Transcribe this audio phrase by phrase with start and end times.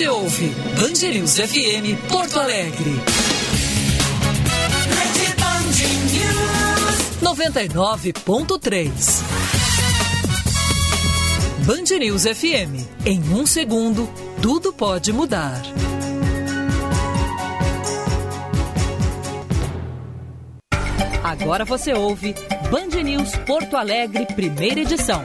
[0.00, 2.90] Você ouve Band News FM Porto Alegre.
[7.20, 9.22] 99.3
[11.66, 12.80] Band News FM.
[13.04, 14.08] Em um segundo,
[14.40, 15.60] tudo pode mudar.
[21.22, 22.34] Agora você ouve
[22.70, 25.22] Band News Porto Alegre, primeira edição.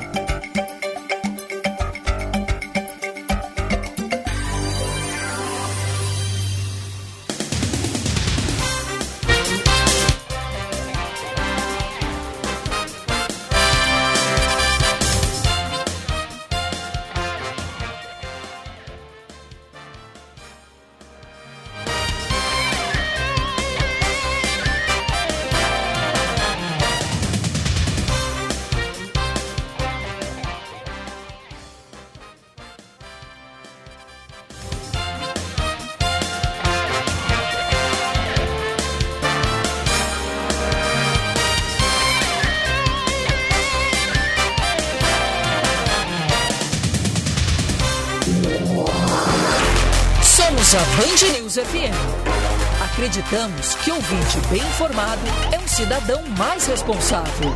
[51.55, 52.83] News FM.
[52.83, 55.21] Acreditamos que ouvinte bem informado
[55.53, 57.55] é um cidadão mais responsável,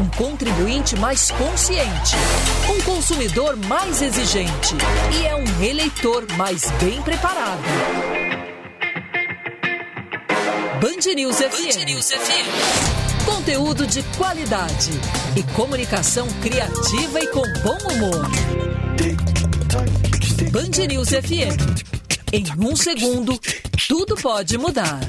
[0.00, 2.14] um contribuinte mais consciente,
[2.70, 4.76] um consumidor mais exigente
[5.18, 7.62] e é um eleitor mais bem preparado.
[10.80, 13.24] Band News FM.
[13.24, 14.90] Conteúdo de qualidade
[15.36, 18.30] e comunicação criativa e com bom humor.
[20.52, 21.91] Band News FM.
[22.34, 23.38] Em um segundo,
[23.86, 25.00] tudo pode mudar.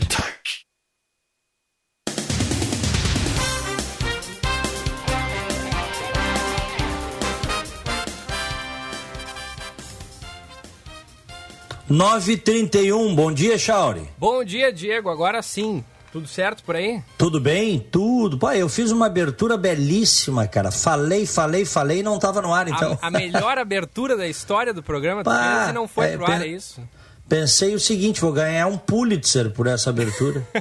[11.90, 13.16] Nove trinta e um.
[13.16, 14.10] Bom dia, Chauri.
[14.18, 15.10] Bom dia, Diego.
[15.10, 15.82] Agora sim.
[16.12, 17.02] Tudo certo por aí?
[17.18, 17.80] Tudo bem?
[17.80, 18.38] Tudo.
[18.38, 20.72] Pai, eu fiz uma abertura belíssima, cara.
[20.72, 23.00] Falei, falei, falei e não tava no ar, então.
[23.02, 26.18] A, a melhor abertura da história do programa, tu Pá, fez e não foi é,
[26.18, 26.82] pro ar, é isso?
[27.28, 30.46] Pensei o seguinte, vou ganhar um Pulitzer por essa abertura.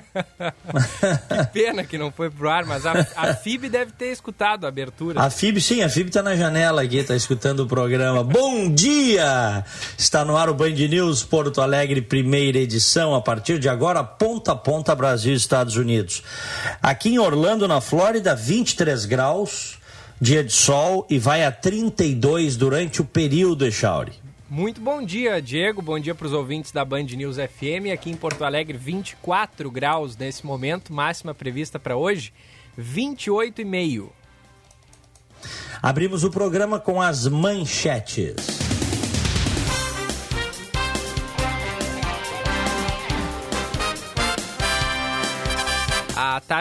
[1.29, 4.69] Que pena que não foi pro ar, mas a, a FIB deve ter escutado a
[4.69, 5.21] abertura.
[5.21, 8.25] A FIB, sim, a FIB tá na janela aqui, tá escutando o programa.
[8.25, 9.65] Bom dia!
[9.99, 14.53] Está no ar o Band News Porto Alegre, primeira edição, a partir de agora, ponta
[14.53, 16.23] a ponta, Brasil e Estados Unidos.
[16.83, 19.79] Aqui em Orlando, na Flórida, 23 graus,
[20.21, 24.22] dia de sol e vai a 32 durante o período, Echauri.
[24.55, 25.81] Muito bom dia, Diego.
[25.81, 27.91] Bom dia para os ouvintes da Band News FM.
[27.91, 32.35] Aqui em Porto Alegre, 24 graus nesse momento, máxima prevista para hoje,
[32.79, 34.11] 28,5.
[35.81, 38.62] Abrimos o programa com as manchetes.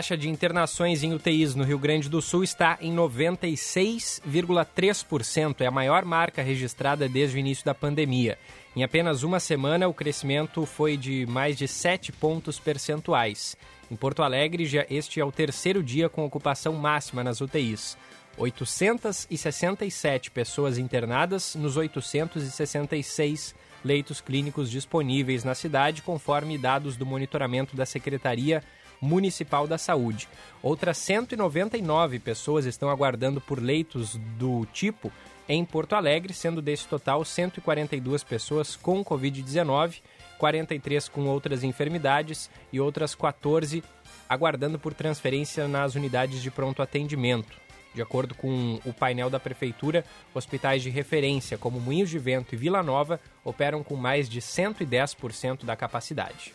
[0.02, 5.62] Taxa de internações em UTIs no Rio Grande do Sul está em 96,3%.
[5.62, 8.36] É a maior marca registrada desde o início da pandemia.
[8.76, 13.56] Em apenas uma semana, o crescimento foi de mais de 7 pontos percentuais.
[13.92, 17.96] Em Porto Alegre, já este é o terceiro dia com ocupação máxima nas UTIs.
[18.40, 23.54] 867 pessoas internadas nos 866
[23.86, 28.64] leitos clínicos disponíveis na cidade, conforme dados do monitoramento da Secretaria
[29.02, 30.30] Municipal da Saúde.
[30.62, 35.12] Outras 199 pessoas estão aguardando por leitos do tipo
[35.50, 40.02] em Porto Alegre, sendo desse total 142 pessoas com Covid-19,
[40.38, 43.84] 43 com outras enfermidades e outras 14
[44.30, 47.60] aguardando por transferência nas unidades de pronto atendimento.
[47.94, 52.58] De acordo com o painel da Prefeitura, hospitais de referência como Moinhos de Vento e
[52.58, 56.54] Vila Nova operam com mais de 110% da capacidade.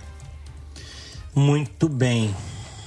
[1.32, 2.34] Muito bem.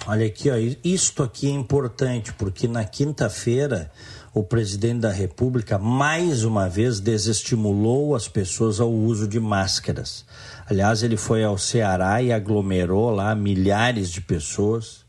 [0.05, 3.89] Olha aqui, ó, isto aqui é importante porque na quinta-feira
[4.33, 10.25] o presidente da República mais uma vez desestimulou as pessoas ao uso de máscaras.
[10.65, 15.02] Aliás, ele foi ao Ceará e aglomerou lá milhares de pessoas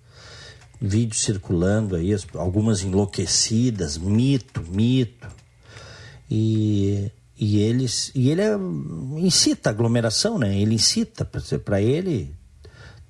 [0.86, 5.28] vídeos circulando aí, algumas enlouquecidas, mito, mito.
[6.30, 8.54] E, e, eles, e ele é,
[9.18, 10.58] incita a aglomeração, né?
[10.58, 12.34] Ele incita, para ele,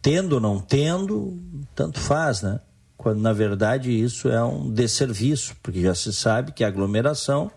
[0.00, 1.38] tendo ou não tendo,
[1.75, 2.61] tanto faz, né?
[2.97, 7.50] Quando na verdade isso é um desserviço, porque já se sabe que a aglomeração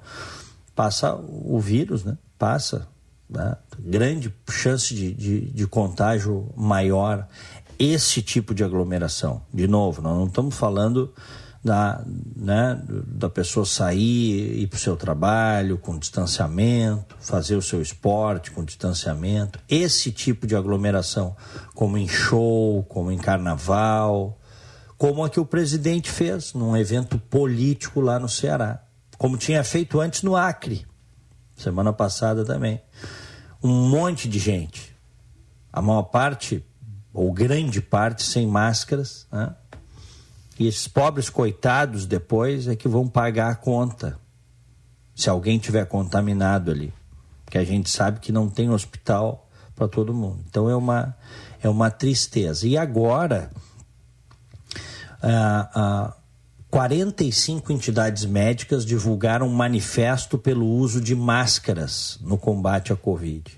[0.76, 2.18] passa o vírus, né?
[2.38, 2.88] Passa.
[3.30, 3.56] Né?
[3.80, 7.28] Grande chance de, de, de contágio maior
[7.80, 9.42] esse tipo de aglomeração.
[9.54, 11.14] De novo, nós não estamos falando
[11.64, 12.04] da,
[12.36, 18.52] né, da pessoa sair, ir para o seu trabalho com distanciamento, fazer o seu esporte
[18.52, 19.60] com distanciamento.
[19.70, 21.36] Esse tipo de aglomeração,
[21.76, 24.40] como em show, como em carnaval,
[24.98, 28.82] como a que o presidente fez num evento político lá no Ceará,
[29.18, 30.86] como tinha feito antes no Acre,
[31.56, 32.82] semana passada também.
[33.64, 34.96] Um monte de gente.
[35.74, 36.64] A maior parte
[37.14, 39.28] ou grande parte, sem máscaras.
[39.32, 39.56] Né?
[40.60, 44.20] E esses pobres coitados depois é que vão pagar a conta,
[45.16, 46.94] se alguém tiver contaminado ali.
[47.44, 50.44] Porque a gente sabe que não tem hospital para todo mundo.
[50.50, 51.16] Então é uma,
[51.62, 52.68] é uma tristeza.
[52.68, 53.52] E agora,
[55.22, 56.18] ah, ah,
[56.70, 63.57] 45 entidades médicas divulgaram um manifesto pelo uso de máscaras no combate à Covid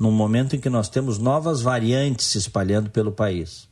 [0.00, 3.68] num momento em que nós temos novas variantes se espalhando pelo país,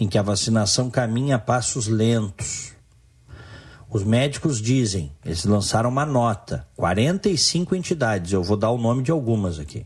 [0.00, 2.72] em que a vacinação caminha a passos lentos.
[3.90, 9.10] Os médicos dizem, eles lançaram uma nota, 45 entidades, eu vou dar o nome de
[9.10, 9.84] algumas aqui.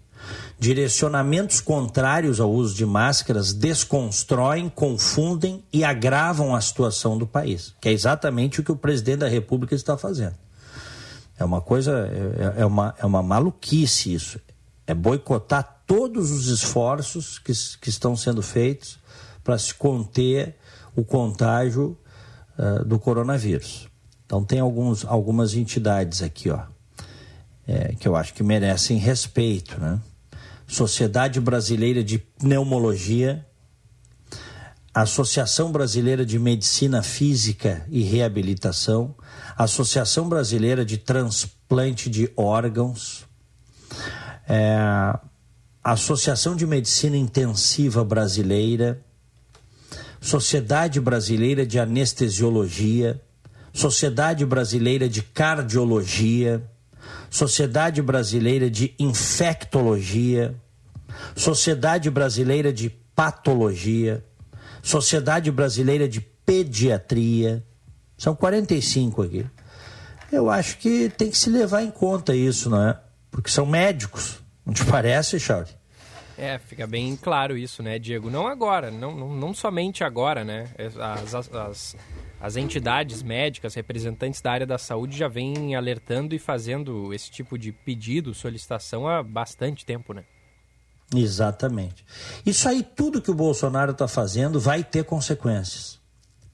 [0.60, 7.88] Direcionamentos contrários ao uso de máscaras desconstroem, confundem e agravam a situação do país, que
[7.88, 10.36] é exatamente o que o presidente da República está fazendo.
[11.36, 12.08] É uma coisa,
[12.56, 14.38] é, é uma, é uma maluquice isso
[14.86, 18.98] é boicotar todos os esforços que, que estão sendo feitos
[19.42, 20.56] para se conter
[20.96, 21.98] o contágio
[22.58, 23.88] uh, do coronavírus.
[24.26, 26.60] Então tem alguns, algumas entidades aqui, ó,
[27.66, 30.00] é, que eu acho que merecem respeito, né?
[30.66, 33.46] Sociedade Brasileira de Pneumologia,
[34.94, 39.14] Associação Brasileira de Medicina Física e Reabilitação,
[39.56, 43.26] Associação Brasileira de Transplante de Órgãos,
[44.48, 45.18] é,
[45.82, 49.00] Associação de Medicina Intensiva Brasileira,
[50.20, 53.20] Sociedade Brasileira de Anestesiologia,
[53.72, 56.62] Sociedade Brasileira de Cardiologia,
[57.28, 60.54] Sociedade Brasileira de Infectologia,
[61.36, 64.24] Sociedade Brasileira de Patologia,
[64.82, 67.62] Sociedade Brasileira de Pediatria.
[68.16, 69.46] São 45 aqui.
[70.30, 72.98] Eu acho que tem que se levar em conta isso, não é?
[73.34, 74.40] Porque são médicos.
[74.64, 75.74] Não te parece, Charlie?
[76.38, 78.30] É, fica bem claro isso, né, Diego?
[78.30, 80.68] Não agora, não, não, não somente agora, né?
[80.78, 81.96] As, as, as,
[82.40, 87.58] as, entidades médicas, representantes da área da saúde já vêm alertando e fazendo esse tipo
[87.58, 90.22] de pedido, solicitação há bastante tempo, né?
[91.12, 92.06] Exatamente.
[92.46, 96.00] Isso aí, tudo que o Bolsonaro está fazendo vai ter consequências.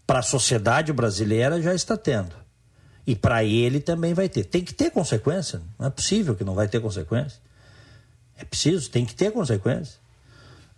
[0.06, 2.39] Para a sociedade brasileira já está tendo.
[3.07, 4.45] E para ele também vai ter.
[4.45, 5.61] Tem que ter consequência.
[5.78, 7.40] Não é possível que não vai ter consequência.
[8.37, 9.99] É preciso, tem que ter consequência.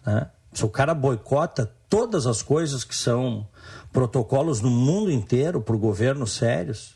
[0.04, 0.26] Né?
[0.52, 3.46] Se o cara boicota todas as coisas que são
[3.92, 6.94] protocolos no mundo inteiro por governos sérios.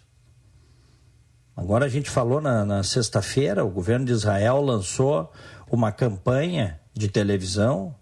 [1.55, 5.31] Agora a gente falou na, na sexta-feira, o governo de Israel lançou
[5.71, 7.95] uma campanha de televisão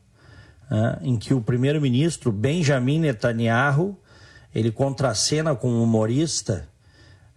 [0.71, 3.99] né, em que o primeiro-ministro Benjamin Netanyahu
[4.54, 6.69] ele contracena com um humorista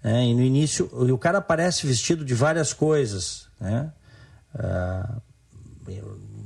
[0.04, 0.26] né?
[0.26, 3.92] E no início, o cara aparece vestido de várias coisas, né?
[4.54, 5.18] Ah,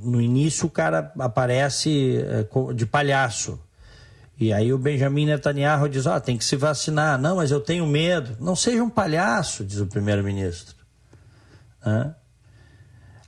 [0.02, 3.58] no início o cara aparece é, de palhaço.
[4.38, 7.20] E aí o Benjamin Netanyahu diz: ah, tem que se vacinar.
[7.20, 8.36] Não, mas eu tenho medo.
[8.40, 10.74] Não seja um palhaço, diz o primeiro-ministro.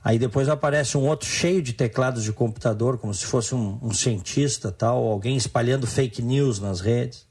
[0.03, 3.91] Aí depois aparece um outro cheio de teclados de computador, como se fosse um, um
[3.91, 7.25] cientista, tal, alguém espalhando fake news nas redes.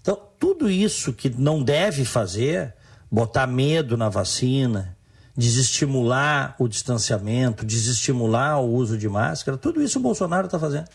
[0.00, 2.74] Então, tudo isso que não deve fazer,
[3.10, 4.96] botar medo na vacina,
[5.36, 10.88] desestimular o distanciamento, desestimular o uso de máscara, tudo isso o Bolsonaro está fazendo.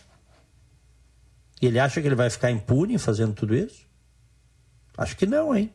[1.60, 3.86] E ele acha que ele vai ficar impune fazendo tudo isso?
[4.96, 5.72] Acho que não, hein?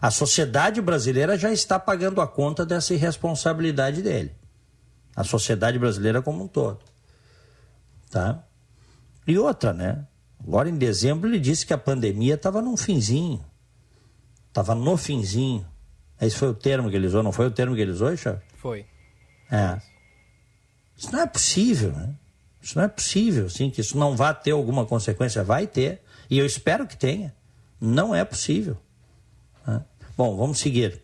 [0.00, 4.34] A sociedade brasileira já está pagando a conta dessa irresponsabilidade dele.
[5.14, 6.80] A sociedade brasileira como um todo.
[8.10, 8.42] Tá?
[9.26, 10.04] E outra, né?
[10.46, 13.44] Agora em dezembro ele disse que a pandemia estava num finzinho.
[14.48, 15.66] Estava no finzinho.
[16.20, 18.40] Esse foi o termo que ele usou, não foi o termo que ele usou, Chave?
[18.56, 18.86] Foi.
[19.50, 19.80] É.
[20.96, 22.14] Isso não é possível, né?
[22.62, 25.42] Isso não é possível, sim, que isso não vá ter alguma consequência.
[25.42, 26.00] Vai ter.
[26.30, 27.34] E eu espero que tenha.
[27.80, 28.76] Não é possível.
[29.66, 29.82] Né?
[30.16, 31.00] Bom, vamos seguir.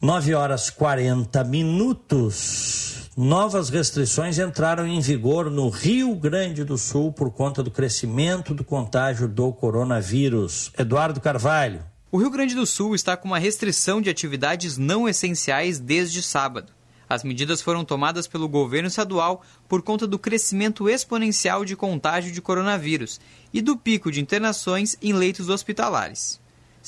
[0.00, 2.87] 9 horas 40 minutos.
[3.20, 8.62] Novas restrições entraram em vigor no Rio Grande do Sul por conta do crescimento do
[8.62, 10.70] contágio do coronavírus.
[10.78, 11.84] Eduardo Carvalho.
[12.12, 16.72] O Rio Grande do Sul está com uma restrição de atividades não essenciais desde sábado.
[17.08, 22.40] As medidas foram tomadas pelo governo estadual por conta do crescimento exponencial de contágio de
[22.40, 23.20] coronavírus
[23.52, 26.38] e do pico de internações em leitos hospitalares.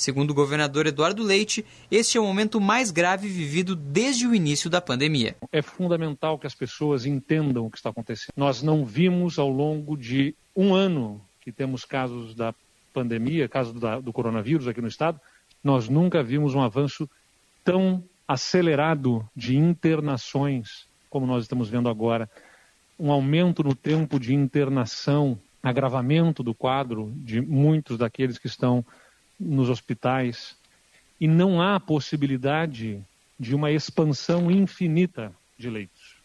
[0.01, 4.67] Segundo o governador Eduardo Leite, este é o momento mais grave vivido desde o início
[4.67, 5.35] da pandemia.
[5.51, 8.33] É fundamental que as pessoas entendam o que está acontecendo.
[8.35, 12.51] Nós não vimos ao longo de um ano que temos casos da
[12.91, 15.21] pandemia, caso da, do coronavírus aqui no estado,
[15.63, 17.07] nós nunca vimos um avanço
[17.63, 22.27] tão acelerado de internações como nós estamos vendo agora.
[22.99, 28.83] Um aumento no tempo de internação, agravamento do quadro de muitos daqueles que estão
[29.41, 30.55] nos hospitais.
[31.19, 33.03] E não há possibilidade
[33.39, 36.21] de uma expansão infinita de leitos.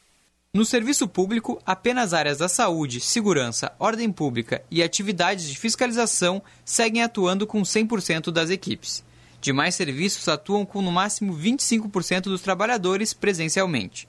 [0.53, 7.03] No serviço público, apenas áreas da saúde, segurança, ordem pública e atividades de fiscalização seguem
[7.03, 9.05] atuando com 100% das equipes.
[9.39, 14.09] Demais serviços atuam com no máximo 25% dos trabalhadores presencialmente.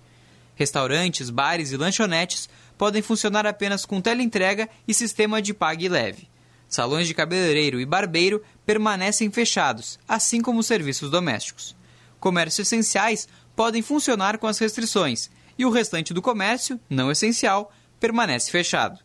[0.56, 6.30] Restaurantes, bares e lanchonetes podem funcionar apenas com teleentrega e sistema de pague leve.
[6.68, 11.76] Salões de cabeleireiro e barbeiro permanecem fechados, assim como os serviços domésticos.
[12.20, 18.52] Comércios essenciais podem funcionar com as restrições e o restante do comércio, não essencial, permanece
[18.52, 19.00] fechado.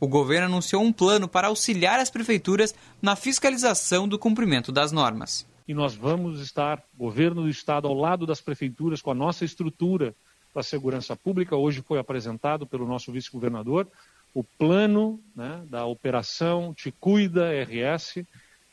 [0.00, 5.46] O governo anunciou um plano para auxiliar as prefeituras na fiscalização do cumprimento das normas.
[5.66, 10.14] E nós vamos estar, governo do estado, ao lado das prefeituras, com a nossa estrutura
[10.54, 11.56] da segurança pública.
[11.56, 13.88] Hoje foi apresentado pelo nosso vice-governador
[14.38, 18.22] o plano né, da operação Te Cuida RS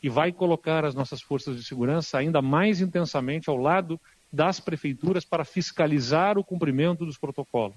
[0.00, 4.00] e vai colocar as nossas forças de segurança ainda mais intensamente ao lado
[4.32, 7.74] das prefeituras para fiscalizar o cumprimento dos protocolos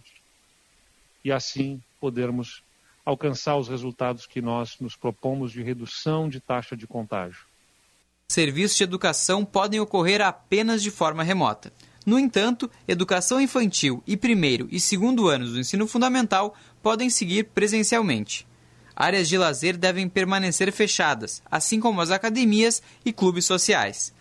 [1.26, 2.62] e assim podermos
[3.04, 7.44] alcançar os resultados que nós nos propomos de redução de taxa de contágio.
[8.32, 11.74] Serviços de educação podem ocorrer apenas de forma remota.
[12.06, 18.48] No entanto, educação infantil e primeiro e segundo anos do ensino fundamental podem seguir presencialmente.
[18.96, 24.14] Áreas de lazer devem permanecer fechadas, assim como as academias e clubes sociais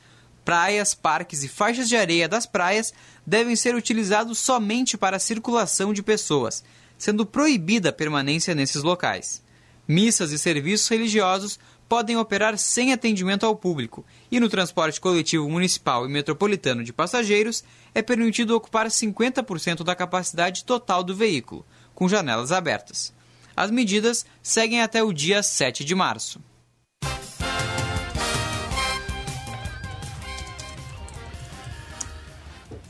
[0.49, 2.95] praias, parques e faixas de areia das praias
[3.27, 6.65] devem ser utilizados somente para a circulação de pessoas,
[6.97, 9.43] sendo proibida a permanência nesses locais.
[9.87, 11.59] Missas e serviços religiosos
[11.89, 17.65] podem operar sem atendimento ao público, e no transporte coletivo municipal e metropolitano de passageiros
[17.95, 21.65] é permitido ocupar 50% da capacidade total do veículo,
[21.95, 23.13] com janelas abertas.
[23.57, 26.41] As medidas seguem até o dia 7 de março.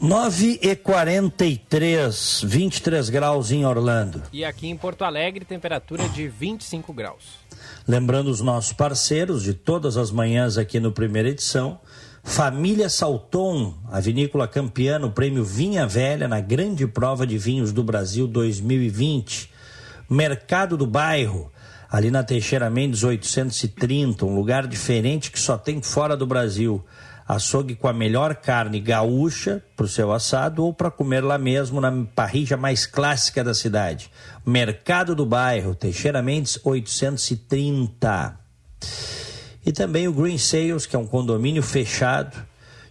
[0.01, 4.23] 9 e 43, 23 graus em Orlando.
[4.33, 7.25] E aqui em Porto Alegre, temperatura de 25 graus.
[7.87, 11.81] Lembrando os nossos parceiros de todas as manhãs aqui no Primeira Edição,
[12.23, 17.83] Família Salton, a vinícola campeã no prêmio Vinha Velha na grande prova de vinhos do
[17.83, 19.51] Brasil 2020.
[20.09, 21.51] Mercado do Bairro,
[21.91, 26.85] ali na Teixeira Mendes 830, um lugar diferente que só tem fora do Brasil
[27.29, 31.79] açougue com a melhor carne gaúcha para o seu assado ou para comer lá mesmo
[31.79, 34.11] na parrija mais clássica da cidade.
[34.47, 38.35] Mercado do Bairro, Teixeira Mendes 830.
[39.67, 42.35] E também o Green Sales, que é um condomínio fechado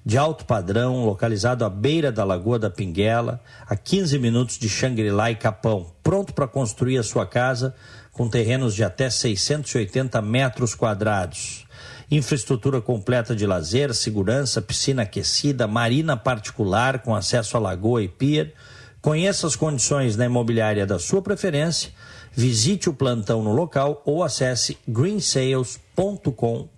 [0.05, 5.31] de alto padrão, localizado à beira da Lagoa da Pinguela, a 15 minutos de Xangri-Lá
[5.31, 7.75] e Capão, pronto para construir a sua casa
[8.13, 11.66] com terrenos de até 680 metros quadrados.
[12.09, 18.53] Infraestrutura completa de lazer, segurança, piscina aquecida, marina particular com acesso à lagoa e pier.
[19.01, 21.91] Conheça as condições na imobiliária da sua preferência,
[22.31, 26.69] visite o plantão no local ou acesse greensales.com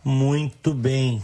[0.03, 1.23] Muito bem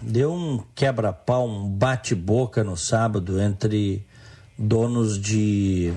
[0.00, 4.04] deu um quebra-pau, um bate-boca no sábado entre
[4.56, 5.92] donos de,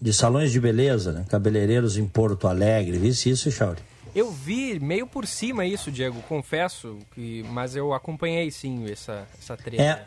[0.00, 1.24] de salões de beleza, né?
[1.28, 2.98] cabeleireiros em Porto Alegre.
[2.98, 3.80] Visse isso, Chauri?
[4.16, 9.54] Eu vi meio por cima isso, Diego, confesso, que, mas eu acompanhei sim essa, essa
[9.58, 9.82] treta.
[9.82, 10.06] É,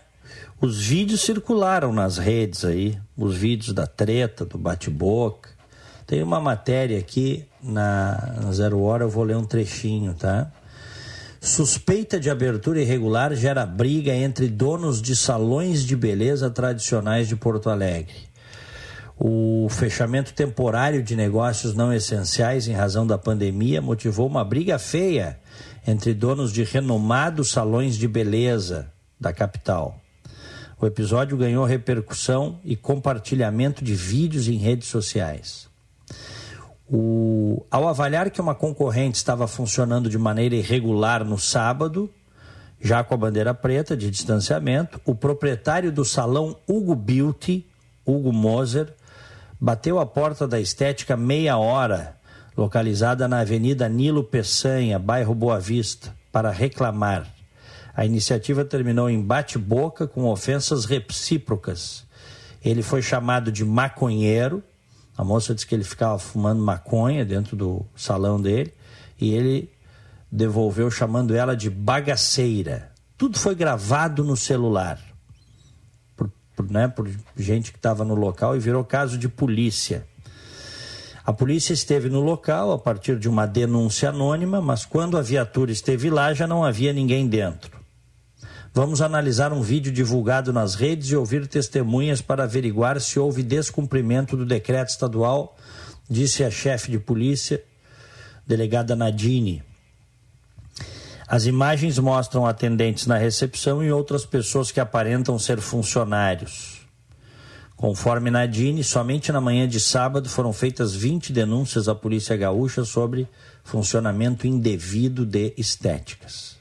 [0.59, 5.51] os vídeos circularam nas redes aí, os vídeos da treta, do bate-boca.
[6.07, 10.51] Tem uma matéria aqui na, na Zero Hora, eu vou ler um trechinho, tá?
[11.39, 17.69] Suspeita de abertura irregular gera briga entre donos de salões de beleza tradicionais de Porto
[17.69, 18.28] Alegre.
[19.21, 25.37] O fechamento temporário de negócios não essenciais em razão da pandemia motivou uma briga feia
[25.85, 29.99] entre donos de renomados salões de beleza da capital.
[30.79, 35.67] O episódio ganhou repercussão e compartilhamento de vídeos em redes sociais.
[36.89, 42.09] O, ao avaliar que uma concorrente estava funcionando de maneira irregular no sábado,
[42.79, 47.67] já com a bandeira preta de distanciamento, o proprietário do salão Hugo Beauty,
[48.05, 48.93] Hugo Moser,
[49.59, 52.15] bateu a porta da Estética Meia Hora,
[52.55, 57.27] localizada na Avenida Nilo Peçanha, bairro Boa Vista, para reclamar.
[57.95, 62.05] A iniciativa terminou em bate-boca com ofensas recíprocas.
[62.63, 64.63] Ele foi chamado de maconheiro
[65.19, 68.73] a moça disse que ele ficava fumando maconha dentro do salão dele
[69.19, 69.69] e ele
[70.31, 72.89] devolveu chamando ela de bagaceira.
[73.17, 74.97] Tudo foi gravado no celular
[76.69, 80.05] né, por gente que estava no local e virou caso de polícia.
[81.25, 85.71] A polícia esteve no local a partir de uma denúncia anônima, mas quando a viatura
[85.71, 87.79] esteve lá já não havia ninguém dentro.
[88.73, 94.37] Vamos analisar um vídeo divulgado nas redes e ouvir testemunhas para averiguar se houve descumprimento
[94.37, 95.55] do decreto estadual,
[96.09, 97.63] disse a chefe de polícia,
[98.47, 99.63] delegada Nadine.
[101.31, 106.79] As imagens mostram atendentes na recepção e outras pessoas que aparentam ser funcionários.
[107.77, 113.27] Conforme Nadine, somente na manhã de sábado foram feitas 20 denúncias à Polícia Gaúcha sobre
[113.63, 116.57] funcionamento indevido de estéticas.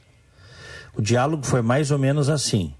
[0.95, 2.71] O diálogo foi mais ou menos assim.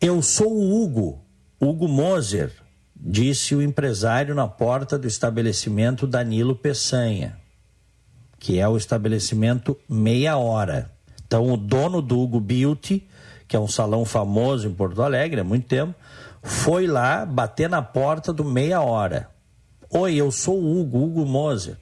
[0.00, 1.20] Eu sou o Hugo,
[1.60, 2.52] Hugo Moser,
[2.94, 7.37] disse o empresário na porta do estabelecimento Danilo Peçanha,
[8.38, 10.90] que é o estabelecimento Meia Hora.
[11.26, 13.06] Então, o dono do Hugo Beauty,
[13.46, 15.94] que é um salão famoso em Porto Alegre há muito tempo,
[16.42, 19.28] foi lá bater na porta do Meia Hora.
[19.90, 21.76] Oi, eu sou o Hugo, Hugo Moser.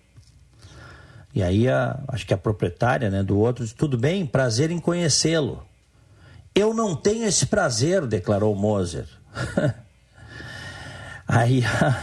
[1.34, 4.78] E aí, a, acho que a proprietária né, do outro disse: tudo bem, prazer em
[4.78, 5.62] conhecê-lo.
[6.54, 9.06] Eu não tenho esse prazer, declarou Moser.
[11.28, 12.02] aí a,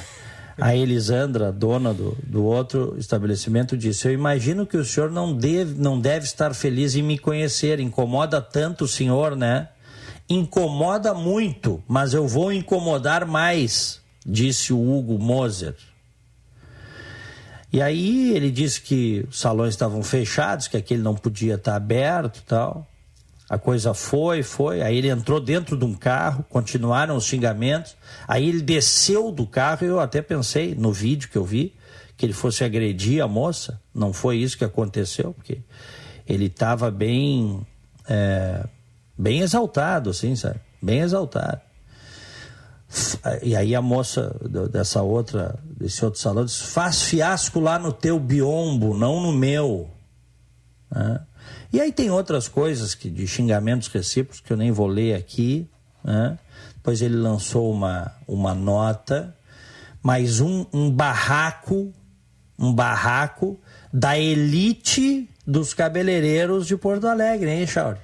[0.60, 5.80] a, Elisandra, dona do, do outro estabelecimento, disse: Eu imagino que o senhor não deve,
[5.80, 7.80] não deve estar feliz em me conhecer.
[7.80, 9.70] Incomoda tanto o senhor, né?
[10.30, 15.76] Incomoda muito, mas eu vou incomodar mais, disse o Hugo Moser.
[17.72, 22.44] E aí ele disse que os salões estavam fechados, que aquele não podia estar aberto
[22.48, 22.88] tal.
[23.54, 24.82] A coisa foi, foi.
[24.82, 27.96] Aí ele entrou dentro de um carro, continuaram os xingamentos.
[28.28, 31.76] Aí ele desceu do carro e eu até pensei, no vídeo que eu vi,
[32.18, 33.80] que ele fosse agredir a moça.
[33.94, 35.60] Não foi isso que aconteceu, porque
[36.28, 37.64] ele estava bem,
[38.10, 38.66] é,
[39.16, 40.60] bem exaltado, assim, sabe?
[40.82, 41.62] Bem exaltado.
[43.44, 44.36] E aí a moça
[44.72, 49.92] dessa outra, desse outro salão disse: faz fiasco lá no teu biombo, não no meu.
[50.90, 51.22] Né?
[51.74, 55.68] E aí tem outras coisas que, de xingamentos recíprocos que eu nem vou ler aqui.
[56.04, 56.38] Né?
[56.76, 59.36] Depois ele lançou uma, uma nota,
[60.04, 61.92] mas um, um barraco,
[62.60, 63.60] um barraco
[63.92, 67.98] da elite dos cabeleireiros de Porto Alegre, hein, Chauri?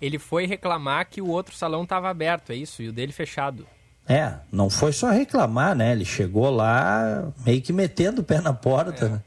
[0.00, 3.64] Ele foi reclamar que o outro salão estava aberto, é isso, e o dele fechado.
[4.08, 5.92] É, não foi só reclamar, né?
[5.92, 9.06] Ele chegou lá meio que metendo o pé na porta.
[9.06, 9.08] É.
[9.08, 9.20] Né?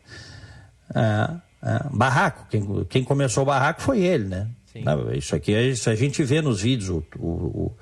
[0.94, 1.90] É, é.
[1.92, 4.48] Barraco, quem, quem começou o barraco foi ele, né?
[4.72, 4.84] Sim.
[5.18, 7.76] Isso aqui isso a gente vê nos vídeos, o, o,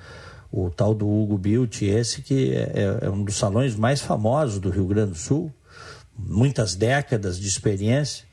[0.51, 4.59] o, o tal do Hugo Bilt, esse que é, é, um dos salões mais famosos
[4.59, 5.51] do Rio Grande do Sul,
[6.17, 8.25] muitas décadas de experiência,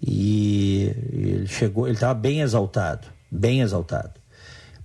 [0.00, 4.18] e ele chegou, ele estava bem exaltado, bem exaltado.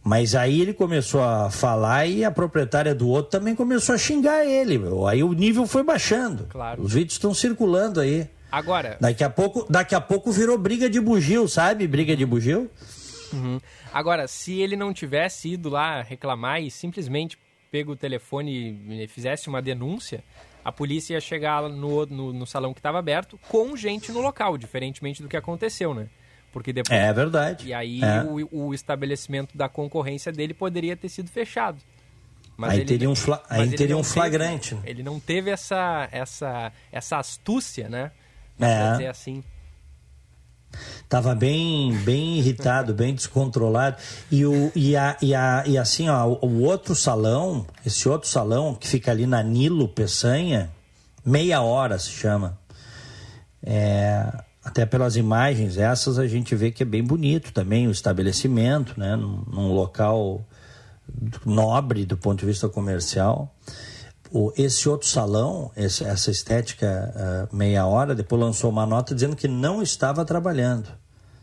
[0.03, 4.45] Mas aí ele começou a falar e a proprietária do outro também começou a xingar
[4.45, 4.77] ele.
[4.77, 5.07] Meu.
[5.07, 6.45] Aí o nível foi baixando.
[6.47, 6.83] Claro.
[6.83, 8.29] Os vídeos estão circulando aí.
[8.55, 8.97] Agora.
[9.01, 11.85] Daqui a pouco, daqui a pouco virou briga de bugio, sabe?
[11.85, 12.71] Briga de bugio.
[13.33, 13.59] Uhum.
[13.91, 17.37] Agora, se ele não tivesse ido lá reclamar e simplesmente
[17.69, 20.23] pego o telefone e fizesse uma denúncia,
[20.63, 24.57] a polícia ia chegar no, no, no salão que estava aberto com gente no local,
[24.57, 26.07] diferentemente do que aconteceu, né?
[26.53, 27.67] Porque depois, é verdade.
[27.67, 28.23] E aí é.
[28.23, 31.77] o, o, estabelecimento da concorrência dele poderia ter sido fechado.
[32.55, 34.75] Mas aí ele, teria um, fla, aí teria um flagrante.
[34.75, 38.11] Teve, ele não teve essa, essa, essa astúcia, né?
[38.59, 38.91] É.
[38.91, 39.43] dizer assim.
[41.07, 43.97] Tava bem, bem irritado, bem descontrolado.
[44.31, 48.73] E, o, e, a, e, a, e assim, ó, o outro salão, esse outro salão
[48.73, 50.69] que fica ali na Nilo Peçanha,
[51.23, 52.57] meia hora se chama.
[53.63, 54.27] É,
[54.63, 59.15] até pelas imagens essas a gente vê que é bem bonito também o estabelecimento, né?
[59.15, 60.45] num, num local
[61.45, 63.53] nobre do ponto de vista comercial.
[64.37, 69.33] O, esse outro salão, esse, essa estética uh, meia hora, depois lançou uma nota dizendo
[69.33, 70.89] que não estava trabalhando.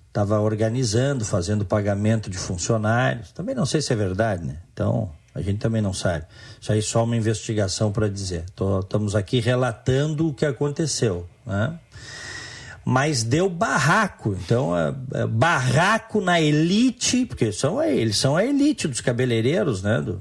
[0.09, 3.33] Estava organizando, fazendo pagamento de funcionários.
[3.33, 4.59] Também não sei se é verdade, né?
[4.75, 6.27] Então, a gente também não sabe.
[6.61, 8.45] Isso aí é só uma investigação para dizer.
[8.55, 11.27] Tô, estamos aqui relatando o que aconteceu.
[11.47, 11.79] Né?
[12.85, 14.37] mas deu barraco.
[14.45, 20.03] Então, é, é, barraco na elite, porque são, eles são a elite dos cabeleireiros, né?
[20.03, 20.21] Do.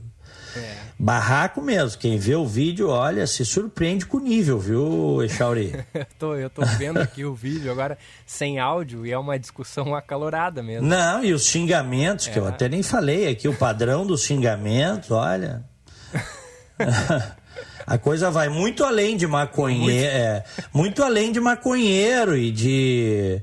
[1.01, 1.99] Barraco mesmo.
[1.99, 5.73] Quem vê o vídeo, olha, se surpreende com o nível, viu, Echauri?
[5.95, 9.95] eu, tô, eu tô vendo aqui o vídeo agora sem áudio e é uma discussão
[9.95, 10.87] acalorada mesmo.
[10.87, 12.49] Não, e os xingamentos, que eu é.
[12.49, 15.63] até nem falei aqui, o padrão dos xingamentos, olha.
[17.87, 23.41] A coisa vai muito além de maconheiro, muito, é, muito além de maconheiro e de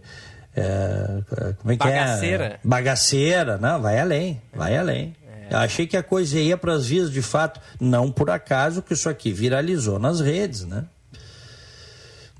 [0.56, 2.44] é, como é que Bagaceira.
[2.44, 2.58] é?
[2.62, 3.58] Bagaceira.
[3.58, 5.14] Não, vai além, vai além.
[5.50, 9.08] Achei que a coisa ia para as vias de fato, não por acaso que isso
[9.08, 10.86] aqui viralizou nas redes, né?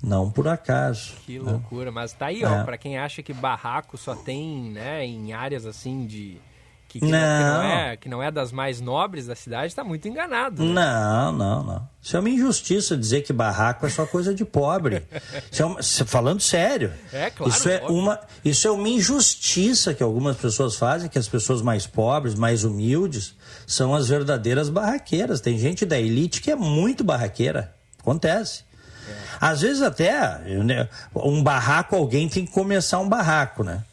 [0.03, 1.15] Não por acaso.
[1.27, 2.65] Que loucura, mas tá aí, ó, é.
[2.65, 6.39] para quem acha que barraco só tem, né, em áreas assim de
[6.89, 7.11] que, que, não.
[7.11, 7.63] não.
[7.63, 10.65] é, que não é das mais nobres da cidade, está muito enganado.
[10.65, 10.73] Né?
[10.73, 11.89] Não, não, não.
[12.03, 15.03] Isso é uma injustiça dizer que barraco é só coisa de pobre.
[15.57, 16.91] é uma, falando sério.
[17.13, 17.53] É, claro.
[17.53, 21.87] Isso é, uma, isso é uma injustiça que algumas pessoas fazem, que as pessoas mais
[21.87, 23.35] pobres, mais humildes,
[23.67, 25.43] são as verdadeiras barraqueiras.
[25.43, 27.75] Tem gente da elite que é muito barraqueira.
[27.99, 28.65] Acontece.
[29.07, 29.15] É.
[29.39, 33.85] Às vezes até né, um barraco, alguém tem que começar um barraco, né?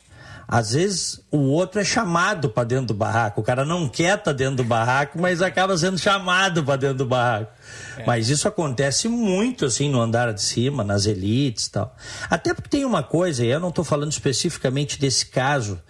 [0.47, 3.41] Às vezes o outro é chamado para dentro do barraco.
[3.41, 6.97] O cara não quer estar tá dentro do barraco, mas acaba sendo chamado para dentro
[6.99, 7.51] do barraco.
[7.97, 8.05] É.
[8.05, 11.95] Mas isso acontece muito assim no andar de cima, nas elites tal.
[12.29, 15.81] Até porque tem uma coisa, e eu não estou falando especificamente desse caso,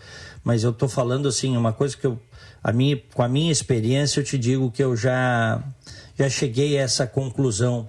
[0.43, 2.19] mas eu estou falando assim, uma coisa que eu,
[2.63, 5.61] a minha, com a minha experiência, eu te digo que eu já,
[6.17, 7.87] já cheguei a essa conclusão.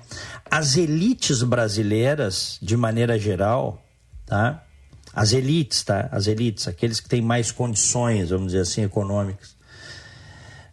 [0.51, 3.83] As elites brasileiras, de maneira geral,
[4.25, 4.66] tá?
[5.17, 6.11] As elites, tá?
[6.13, 9.57] As elites, aqueles que têm mais condições, vamos dizer assim, econômicas,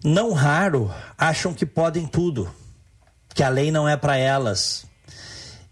[0.04, 2.54] não raro acham que podem tudo,
[3.34, 4.86] que a lei não é para elas,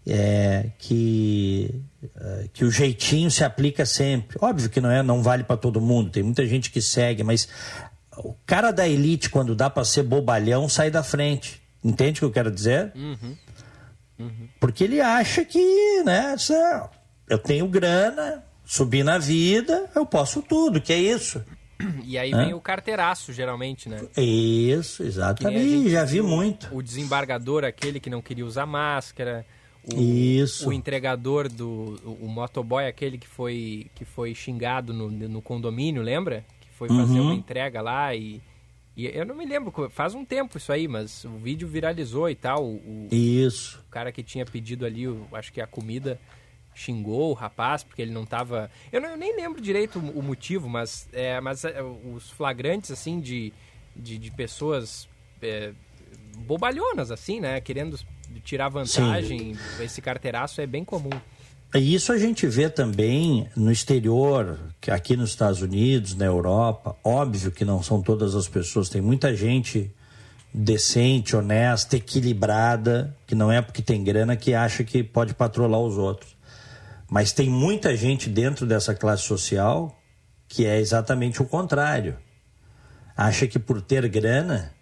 [0.06, 1.82] é, que
[2.18, 4.38] é, que o jeitinho se aplica sempre.
[4.40, 6.10] Óbvio que não é, não vale para todo mundo.
[6.10, 7.46] Tem muita gente que segue, mas
[8.16, 11.60] o cara da elite quando dá para ser bobalhão sai da frente.
[11.84, 12.90] Entende o que eu quero dizer?
[12.94, 13.36] Uhum.
[14.18, 14.48] Uhum.
[14.58, 16.34] Porque ele acha que, né,
[17.28, 21.44] eu tenho grana, subir na vida, eu posso tudo, que é isso.
[22.04, 24.06] E aí vem o carteiraço, geralmente, né?
[24.16, 25.90] Isso, exatamente.
[25.90, 26.68] Já vi muito.
[26.72, 29.44] O desembargador, aquele que não queria usar máscara.
[29.92, 30.68] O, Isso.
[30.68, 32.00] O entregador do.
[32.22, 36.44] O, motoboy, aquele que foi, que foi xingado no, no condomínio, lembra?
[36.60, 37.26] Que foi fazer uhum.
[37.26, 38.40] uma entrega lá e,
[38.96, 42.36] E eu não me lembro, faz um tempo isso aí, mas o vídeo viralizou e
[42.36, 42.64] tal.
[42.64, 43.82] O, isso.
[43.88, 46.16] O cara que tinha pedido ali, acho que a comida
[46.74, 48.70] xingou o rapaz porque ele não estava.
[48.90, 53.20] Eu, eu, nem lembro direito o, o motivo, mas, é, mas é, os flagrantes assim
[53.20, 53.52] de,
[53.94, 55.08] de, de pessoas
[55.40, 55.72] é,
[56.38, 57.98] bobalhonas assim, né, querendo
[58.44, 59.84] tirar vantagem, Sim.
[59.84, 61.10] esse carteiraço é bem comum.
[61.74, 66.94] Isso a gente vê também no exterior, que aqui nos Estados Unidos, na Europa.
[67.02, 69.90] Óbvio que não são todas as pessoas, tem muita gente
[70.52, 75.96] decente, honesta, equilibrada, que não é porque tem grana que acha que pode patrolar os
[75.96, 76.36] outros.
[77.12, 80.00] Mas tem muita gente dentro dessa classe social
[80.48, 82.16] que é exatamente o contrário.
[83.14, 84.72] Acha que por ter grana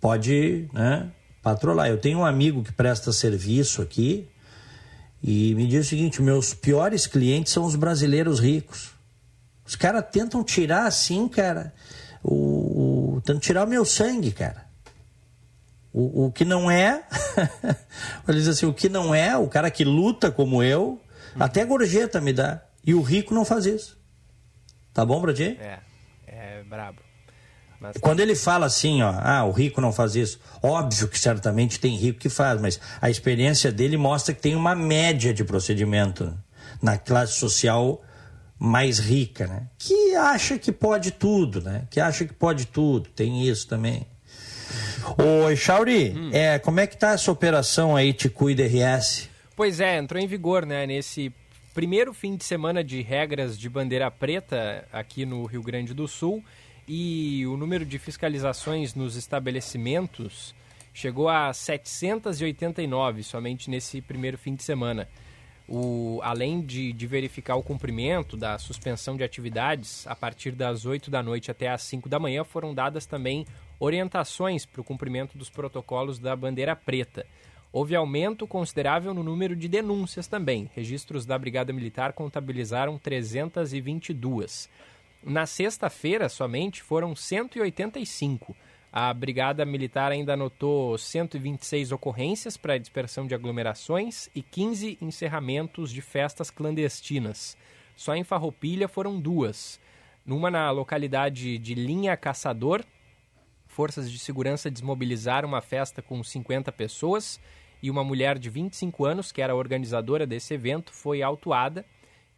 [0.00, 1.10] pode né,
[1.42, 1.90] patrolar.
[1.90, 4.26] Eu tenho um amigo que presta serviço aqui
[5.22, 8.92] e me diz o seguinte: meus piores clientes são os brasileiros ricos.
[9.66, 11.74] Os caras tentam tirar assim, cara,
[12.24, 14.64] o, o, tentam tirar o meu sangue, cara.
[15.92, 17.02] O, o que não é,
[18.26, 20.98] eles assim, o que não é, o cara que luta como eu,
[21.38, 22.62] até gorjeta me dá.
[22.84, 23.98] E o rico não faz isso.
[24.92, 25.58] Tá bom pra ti?
[25.60, 25.78] É,
[26.26, 27.00] é brabo.
[27.80, 27.96] Mas...
[28.00, 31.96] Quando ele fala assim, ó, ah, o rico não faz isso, óbvio que certamente tem
[31.96, 36.36] rico que faz, mas a experiência dele mostra que tem uma média de procedimento
[36.82, 38.02] na classe social
[38.58, 39.68] mais rica, né?
[39.78, 41.86] Que acha que pode tudo, né?
[41.90, 44.04] Que acha que pode tudo, tem isso também.
[45.44, 46.30] Oi, Chauri, hum.
[46.32, 49.27] é, como é que tá essa operação aí, Te Cuida RS?
[49.58, 51.32] Pois é, entrou em vigor, né, nesse
[51.74, 56.44] primeiro fim de semana de regras de bandeira preta aqui no Rio Grande do Sul
[56.86, 60.54] e o número de fiscalizações nos estabelecimentos
[60.94, 65.08] chegou a 789 somente nesse primeiro fim de semana.
[65.68, 71.10] O, além de, de, verificar o cumprimento da suspensão de atividades a partir das 8
[71.10, 73.44] da noite até as 5 da manhã, foram dadas também
[73.80, 77.26] orientações para o cumprimento dos protocolos da bandeira preta.
[77.78, 80.68] Houve aumento considerável no número de denúncias também.
[80.74, 84.68] Registros da Brigada Militar contabilizaram 322.
[85.22, 88.56] Na sexta-feira, somente, foram 185.
[88.92, 96.02] A Brigada Militar ainda anotou 126 ocorrências para dispersão de aglomerações e 15 encerramentos de
[96.02, 97.56] festas clandestinas.
[97.94, 99.78] Só em Farroupilha foram duas.
[100.26, 102.84] Numa na localidade de Linha Caçador,
[103.68, 107.38] forças de segurança desmobilizaram uma festa com 50 pessoas
[107.82, 111.84] e uma mulher de 25 anos, que era organizadora desse evento, foi autuada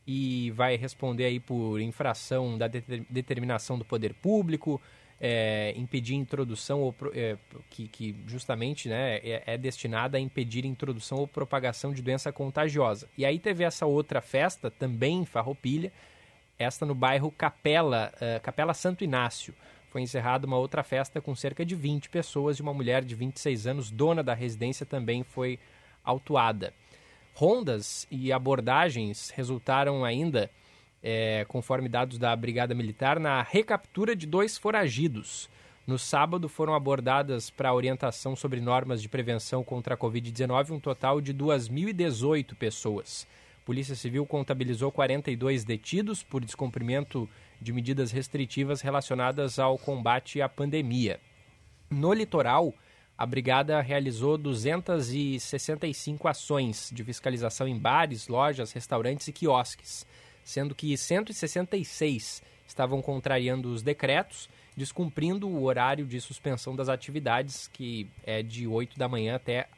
[0.06, 4.80] e vai responder aí por infração da determinação do poder público,
[5.20, 7.36] é, impedir introdução ou é,
[7.68, 13.06] que, que, justamente né, é, é, destinada a impedir introdução ou propagação de doença contagiosa.
[13.18, 15.92] E aí teve essa outra festa também em Farroupilha,
[16.58, 19.54] esta no bairro Capela, uh, Capela Santo Inácio.
[19.90, 23.66] Foi encerrada uma outra festa com cerca de 20 pessoas e uma mulher de 26
[23.66, 25.58] anos, dona da residência, também foi
[26.04, 26.72] autuada.
[27.34, 30.48] Rondas e abordagens resultaram ainda,
[31.02, 35.50] é, conforme dados da Brigada Militar, na recaptura de dois foragidos.
[35.86, 41.20] No sábado foram abordadas para orientação sobre normas de prevenção contra a Covid-19 um total
[41.20, 43.26] de 2.018 pessoas.
[43.66, 47.28] Polícia Civil contabilizou 42 detidos por descumprimento
[47.60, 51.20] de medidas restritivas relacionadas ao combate à pandemia.
[51.90, 52.72] No litoral,
[53.18, 60.06] a brigada realizou 265 ações de fiscalização em bares, lojas, restaurantes e quiosques,
[60.42, 68.08] sendo que 166 estavam contrariando os decretos, descumprindo o horário de suspensão das atividades, que
[68.24, 69.68] é de 8 da manhã até,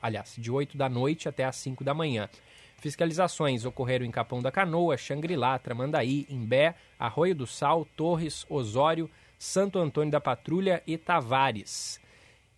[0.00, 2.30] aliás, de 8 da noite até as 5 da manhã.
[2.78, 9.78] Fiscalizações ocorreram em Capão da Canoa, Xangri-Lá, Tramandaí, Imbé, Arroio do Sal, Torres, Osório, Santo
[9.78, 12.00] Antônio da Patrulha e Tavares.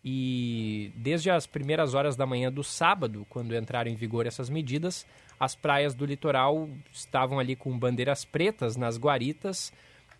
[0.04, 5.06] E desde as primeiras horas da manhã do sábado, quando entraram em vigor essas medidas,
[5.38, 9.72] as praias do litoral estavam ali com bandeiras pretas nas guaritas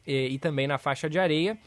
[0.07, 1.59] e, e também na faixa de areia.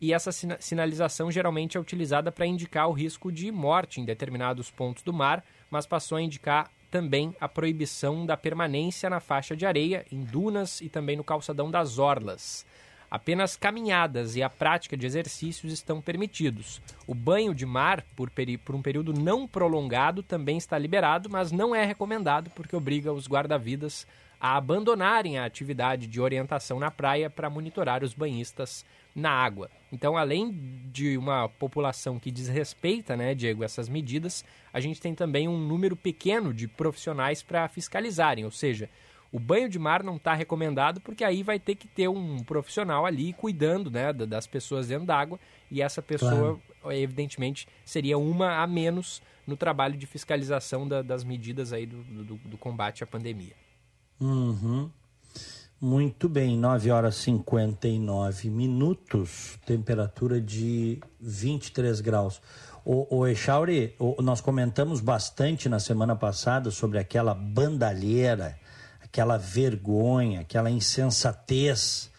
[0.00, 5.02] E essa sinalização geralmente é utilizada para indicar o risco de morte em determinados pontos
[5.02, 10.04] do mar, mas passou a indicar também a proibição da permanência na faixa de areia,
[10.10, 12.64] em dunas e também no calçadão das orlas.
[13.10, 16.82] Apenas caminhadas e a prática de exercícios estão permitidos.
[17.06, 18.30] O banho de mar, por,
[18.64, 23.26] por, um período não prolongado, também está liberado, mas não é recomendado porque obriga os
[23.26, 24.06] guarda-vidas
[24.38, 29.70] a abandonarem a atividade de orientação na praia para monitorar os banhistas na água.
[29.92, 30.50] Então, além
[30.92, 35.96] de uma população que desrespeita, né, Diego, essas medidas, a gente tem também um número
[35.96, 38.88] pequeno de profissionais para fiscalizarem, ou seja,
[39.30, 43.04] O banho de mar não está recomendado porque aí vai ter que ter um profissional
[43.04, 45.38] ali cuidando né, das pessoas dentro d'água
[45.70, 46.96] e essa pessoa, claro.
[46.96, 52.36] evidentemente, seria uma a menos no trabalho de fiscalização da, das medidas aí do, do,
[52.36, 53.54] do, combate à pandemia.
[54.20, 54.90] Uhum.
[55.80, 62.40] Muito bem, 9 horas e 59 minutos, temperatura de 23 graus.
[62.84, 68.56] O, o Echauri, o, nós comentamos bastante na semana passada sobre aquela bandalheira
[69.08, 72.10] aquela vergonha, aquela insensatez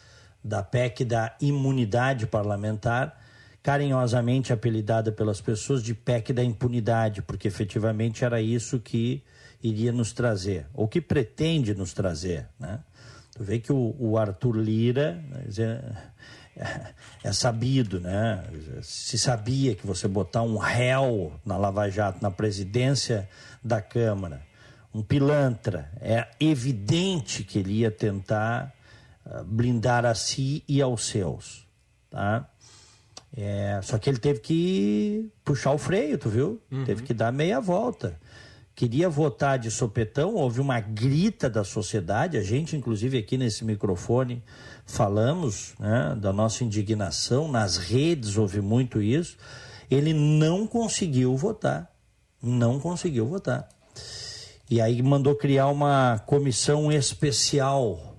[0.43, 3.17] da PEC da imunidade parlamentar,
[3.61, 9.23] carinhosamente apelidada pelas pessoas de PEC da impunidade, porque efetivamente era isso que
[9.61, 12.47] iria nos trazer, ou que pretende nos trazer.
[12.59, 12.79] Né?
[13.39, 15.23] Tu vê que o, o Arthur Lira
[16.57, 18.43] é, é, sabido, né?
[18.81, 23.29] Se sabia que você botar um réu na Lava Jato na presidência
[23.63, 24.41] da Câmara
[24.93, 25.89] um pilantra.
[26.01, 28.73] É evidente que ele ia tentar
[29.25, 31.65] uh, blindar a si e aos seus.
[32.09, 32.45] Tá?
[33.37, 36.61] É, só que ele teve que puxar o freio, tu viu?
[36.69, 36.83] Uhum.
[36.83, 38.19] Teve que dar meia volta.
[38.79, 44.41] Queria votar de sopetão, houve uma grita da sociedade, a gente, inclusive, aqui nesse microfone,
[44.85, 49.35] falamos né, da nossa indignação, nas redes houve muito isso.
[49.91, 51.91] Ele não conseguiu votar.
[52.41, 53.67] Não conseguiu votar.
[54.69, 58.15] E aí mandou criar uma comissão especial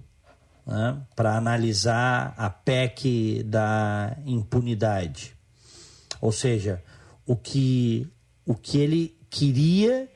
[0.66, 5.35] né, para analisar a PEC da impunidade.
[6.20, 6.83] Ou seja,
[7.27, 8.07] o que,
[8.44, 10.07] o que ele queria,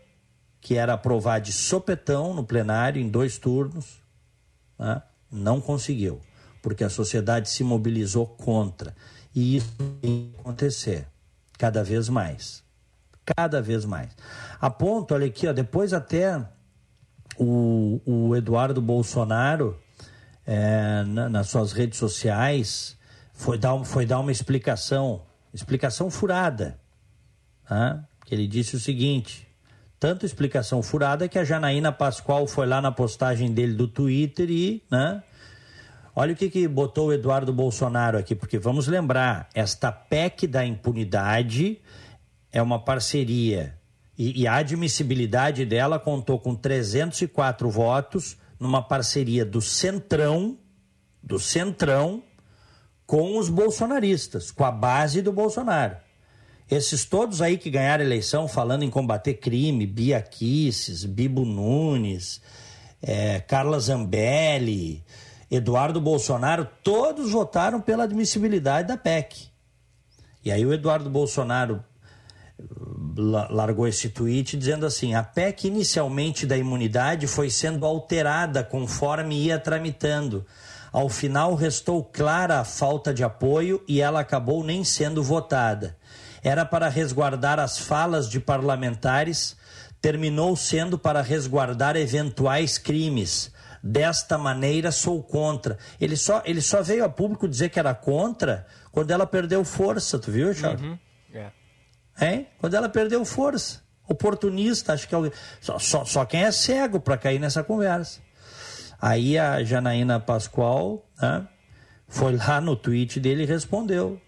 [0.65, 4.03] que era aprovar de sopetão no plenário em dois turnos,
[4.79, 5.01] né,
[5.31, 6.21] não conseguiu,
[6.61, 8.97] porque a sociedade se mobilizou contra.
[9.35, 11.07] E isso tem que acontecer
[11.59, 12.65] cada vez mais
[13.25, 14.11] cada vez mais.
[14.61, 16.47] A ponto, olha aqui, ó, depois até
[17.39, 19.79] o, o Eduardo Bolsonaro,
[20.47, 22.97] é, na, nas suas redes sociais,
[23.33, 25.23] foi dar, foi dar uma explicação,
[25.53, 26.79] explicação furada.
[27.67, 28.05] Tá?
[28.27, 29.49] Que ele disse o seguinte:
[30.05, 34.83] tanto explicação furada que a Janaína Pascoal foi lá na postagem dele do Twitter e,
[34.91, 35.23] né?
[36.15, 40.63] Olha o que, que botou o Eduardo Bolsonaro aqui, porque vamos lembrar, esta PEC da
[40.63, 41.81] impunidade
[42.53, 43.79] é uma parceria
[44.19, 50.59] e, e, a admissibilidade dela contou com 304 votos numa parceria do Centrão,
[51.23, 52.23] do Centrão,
[53.07, 56.04] com os bolsonaristas, com a base do Bolsonaro.
[56.71, 62.41] Esses todos aí que ganharam eleição falando em combater crime, Bia Kisses, Bibo Nunes,
[63.03, 65.05] é, Carla Zambelli,
[65.51, 69.49] Eduardo Bolsonaro, todos votaram pela admissibilidade da PEC.
[70.45, 71.85] E aí o Eduardo Bolsonaro
[73.51, 79.59] largou esse tweet dizendo assim: a PEC inicialmente da imunidade foi sendo alterada conforme ia
[79.59, 80.45] tramitando.
[80.93, 85.97] Ao final, restou clara a falta de apoio e ela acabou nem sendo votada.
[86.45, 89.57] Era para resguardar as falas de parlamentares,
[90.01, 93.51] terminou sendo para resguardar eventuais crimes.
[93.83, 95.77] Desta maneira, sou contra.
[96.01, 100.21] Ele só, ele só veio a público dizer que era contra quando ela perdeu força,
[100.21, 100.81] tu viu, Charles?
[100.81, 100.99] Uhum.
[101.35, 101.51] É.
[102.21, 102.47] Hein?
[102.59, 103.83] Quando ela perdeu força.
[104.07, 105.19] Oportunista, acho que é
[105.61, 108.21] só, só, só quem é cego para cair nessa conversa.
[109.01, 111.49] Aí a Janaína Pascoal né,
[112.07, 114.21] foi lá no tweet dele e respondeu,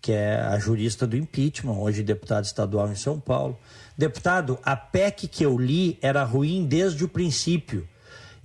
[0.00, 3.58] que é a jurista do impeachment, hoje deputada estadual em São Paulo.
[3.96, 7.88] Deputado, a PEC que eu li era ruim desde o princípio.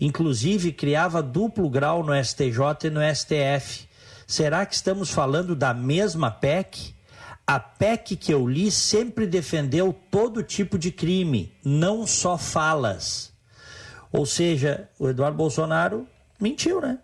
[0.01, 3.87] Inclusive criava duplo grau no STJ e no STF.
[4.25, 6.95] Será que estamos falando da mesma PEC?
[7.45, 13.31] A PEC que eu li sempre defendeu todo tipo de crime, não só falas.
[14.11, 16.07] Ou seja, o Eduardo Bolsonaro
[16.39, 16.99] mentiu, né?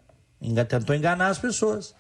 [0.67, 1.93] Tentou enganar as pessoas.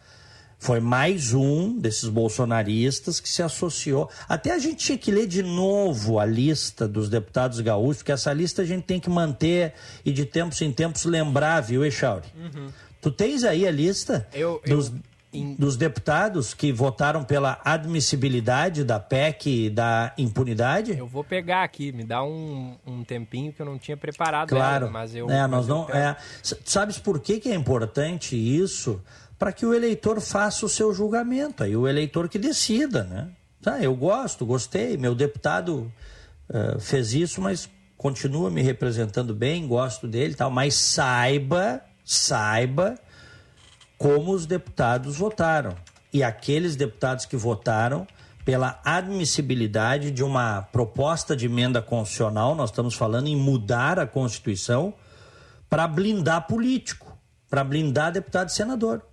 [0.61, 4.09] Foi mais um desses bolsonaristas que se associou.
[4.27, 8.33] Até a gente tinha que ler de novo a lista dos deputados gaúchos, porque essa
[8.33, 12.27] lista a gente tem que manter e de tempos em tempos lembrar, viu, Echauri?
[12.35, 12.67] Uhum.
[13.01, 18.99] Tu tens aí a lista eu, dos, eu dos deputados que votaram pela admissibilidade da
[18.99, 20.97] PEC da impunidade?
[20.97, 24.49] Eu vou pegar aqui, me dá um, um tempinho que eu não tinha preparado.
[24.49, 25.29] Claro, ela, mas eu.
[25.29, 25.87] É, nós não.
[25.89, 26.17] É,
[26.65, 29.01] sabes por que, que é importante isso?
[29.39, 33.29] Para que o eleitor faça o seu julgamento, aí o eleitor que decida, né?
[33.61, 35.91] Tá, eu gosto, gostei, meu deputado
[36.49, 42.95] uh, fez isso, mas continua me representando bem, gosto dele, tal, mas saiba, saiba
[43.97, 45.75] como os deputados votaram.
[46.11, 48.07] E aqueles deputados que votaram
[48.45, 54.93] pela admissibilidade de uma proposta de emenda constitucional, nós estamos falando em mudar a Constituição
[55.69, 57.17] para blindar político,
[57.49, 59.08] para blindar deputado e senador.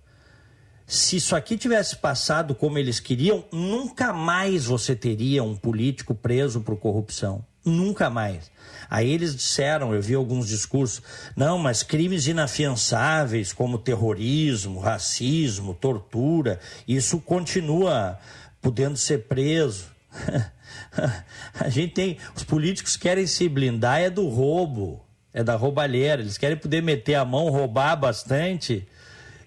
[0.89, 6.61] Se isso aqui tivesse passado como eles queriam, nunca mais você teria um político preso
[6.61, 7.43] por corrupção.
[7.65, 8.49] Nunca mais.
[8.89, 11.01] Aí eles disseram, eu vi alguns discursos,
[11.35, 16.57] não, mas crimes inafiançáveis como terrorismo, racismo, tortura,
[16.87, 18.17] isso continua
[18.61, 19.87] podendo ser preso.
[21.59, 22.17] A gente tem.
[22.33, 26.21] Os políticos querem se blindar é do roubo, é da roubalheira.
[26.21, 28.87] Eles querem poder meter a mão, roubar bastante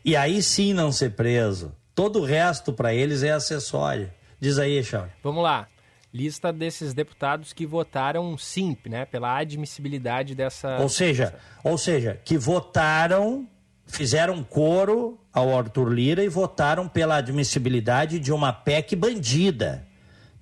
[0.04, 1.74] e aí sim não ser preso.
[1.94, 4.10] Todo o resto para eles é acessório.
[4.38, 5.12] Diz aí, Charles.
[5.22, 5.68] Vamos lá.
[6.12, 10.78] Lista desses deputados que votaram sim, né, pela admissibilidade dessa.
[10.78, 13.46] Ou seja, ou seja, que votaram,
[13.86, 19.86] fizeram coro ao Arthur Lira e votaram pela admissibilidade de uma PEC bandida,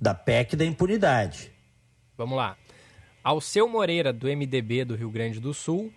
[0.00, 1.50] da PEC da impunidade.
[2.16, 2.56] Vamos lá.
[3.22, 5.92] Alceu Moreira, do MDB do Rio Grande do Sul,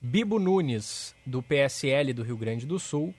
[0.00, 3.14] Bibo Nunes, do PSL do Rio Grande do Sul,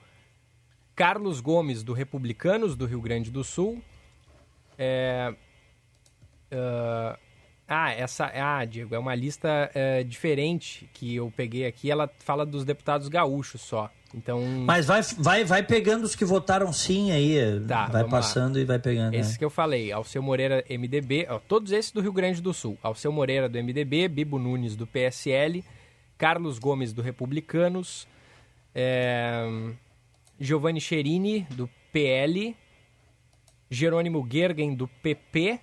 [0.95, 3.81] Carlos Gomes, do Republicanos do Rio Grande do Sul.
[4.77, 5.33] É,
[6.51, 7.17] uh,
[7.67, 8.31] ah, essa.
[8.33, 11.91] Ah, Diego, é uma lista uh, diferente que eu peguei aqui.
[11.91, 13.91] Ela fala dos deputados gaúchos só.
[14.15, 14.41] Então.
[14.41, 17.59] Mas vai, vai, vai pegando os que votaram sim aí.
[17.67, 18.61] Tá, vai passando lá.
[18.61, 19.13] e vai pegando.
[19.13, 19.37] Esses né?
[19.37, 19.91] que eu falei.
[19.91, 21.27] Alceu Moreira, MDB.
[21.29, 22.77] Ó, todos esses do Rio Grande do Sul.
[22.81, 24.07] Alceu Moreira, do MDB.
[24.07, 25.63] Bibo Nunes, do PSL.
[26.17, 28.07] Carlos Gomes, do Republicanos,
[28.73, 29.73] é,
[30.39, 32.55] Giovanni Cherini, do PL,
[33.69, 35.59] Jerônimo Gergen, do PP,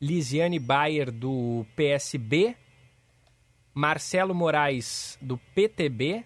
[0.00, 2.56] Lisiane Bayer, do PSB,
[3.74, 6.24] Marcelo Moraes, do PTB,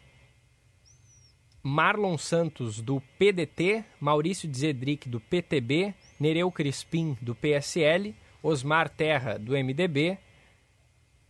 [1.62, 9.52] Marlon Santos, do PDT, Maurício Zedric, do PTB, Nereu Crispim, do PSL, Osmar Terra, do
[9.56, 10.18] MDB,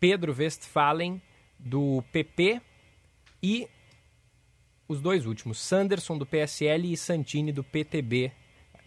[0.00, 1.20] Pedro Westphalen,
[1.64, 2.60] do PP
[3.42, 3.68] e
[4.88, 8.32] os dois últimos, Sanderson do PSL e Santini do PTB,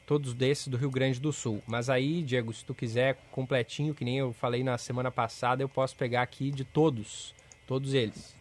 [0.06, 1.62] todos desses do Rio Grande do Sul.
[1.66, 5.70] Mas aí, Diego, se tu quiser completinho, que nem eu falei na semana passada, eu
[5.70, 7.34] posso pegar aqui de todos,
[7.66, 8.36] todos eles.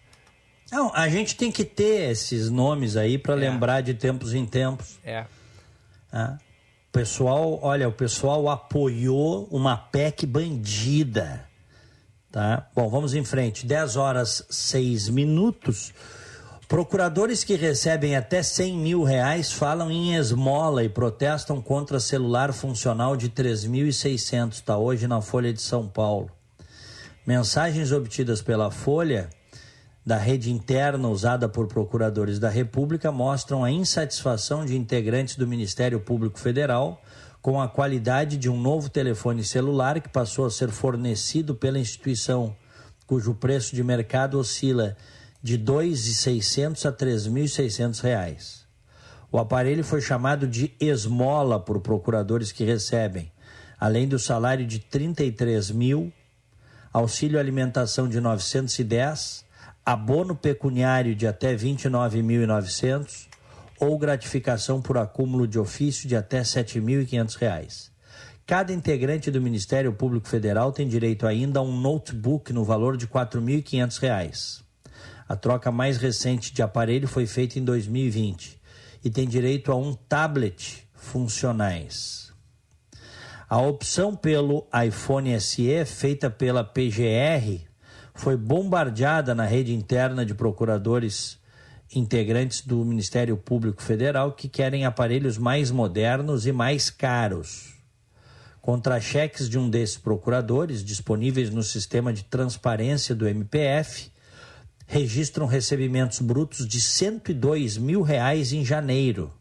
[0.71, 3.37] Não, a gente tem que ter esses nomes aí para é.
[3.37, 4.99] lembrar de tempos em tempos.
[5.05, 5.27] É.
[6.13, 6.39] Ah,
[6.89, 11.49] o pessoal, olha, o pessoal apoiou uma PEC bandida.
[12.35, 12.69] Tá?
[12.75, 13.65] Bom, vamos em frente.
[13.65, 15.95] 10 horas 6 minutos.
[16.67, 23.17] Procuradores que recebem até 100 mil reais falam em esmola e protestam contra celular funcional
[23.17, 24.55] de 3.600.
[24.55, 26.29] Está hoje na Folha de São Paulo.
[27.25, 29.31] Mensagens obtidas pela Folha
[30.05, 36.01] da rede interna usada por procuradores da República mostram a insatisfação de integrantes do Ministério
[36.01, 37.01] Público Federal
[37.45, 42.57] com a qualidade de um novo telefone celular que passou a ser fornecido pela instituição,
[43.07, 44.97] cujo preço de mercado oscila
[45.43, 48.67] de R$ 2.600 a 3.600 reais.
[49.31, 53.31] O aparelho foi chamado de esmola por procuradores que recebem,
[53.79, 56.11] além do salário de R$ 33 mil,
[56.91, 59.45] auxílio alimentação de 910,
[59.85, 63.34] abono pecuniário de até 29.900
[63.85, 67.91] ou gratificação por acúmulo de ofício de até R$ 7.500.
[68.47, 73.07] Cada integrante do Ministério Público Federal tem direito ainda a um notebook no valor de
[73.07, 74.63] R$ 4.500.
[75.27, 78.61] A troca mais recente de aparelho foi feita em 2020
[79.03, 82.33] e tem direito a um tablet funcionais.
[83.49, 87.67] A opção pelo iPhone SE, feita pela PGR,
[88.15, 91.39] foi bombardeada na rede interna de procuradores
[91.95, 97.75] integrantes do Ministério Público Federal que querem aparelhos mais modernos e mais caros.
[98.61, 104.11] Contra-cheques de um desses procuradores, disponíveis no sistema de transparência do MPF,
[104.87, 109.33] registram recebimentos brutos de 102 mil reais em janeiro,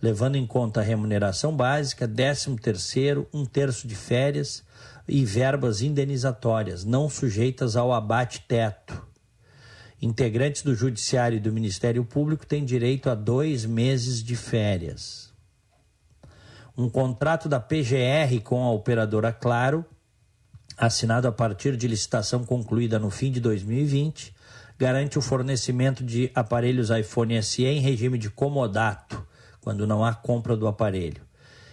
[0.00, 4.62] levando em conta a remuneração básica, 13 terceiro, um terço de férias
[5.06, 9.13] e verbas indenizatórias, não sujeitas ao abate-teto
[10.04, 15.32] Integrantes do Judiciário e do Ministério Público têm direito a dois meses de férias.
[16.76, 19.82] Um contrato da PGR com a operadora Claro,
[20.76, 24.34] assinado a partir de licitação concluída no fim de 2020,
[24.78, 29.26] garante o fornecimento de aparelhos iPhone SE em regime de comodato,
[29.62, 31.22] quando não há compra do aparelho.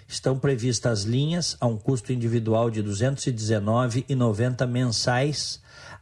[0.08, 5.61] Estão previstas linhas a um custo individual de R$ 219,90 mensais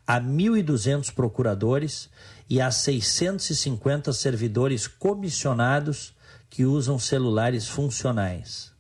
[0.10, 2.10] a 1.200 procuradores
[2.50, 6.16] e a 650 servidores comissionados
[6.50, 8.74] que usam celulares funcionais.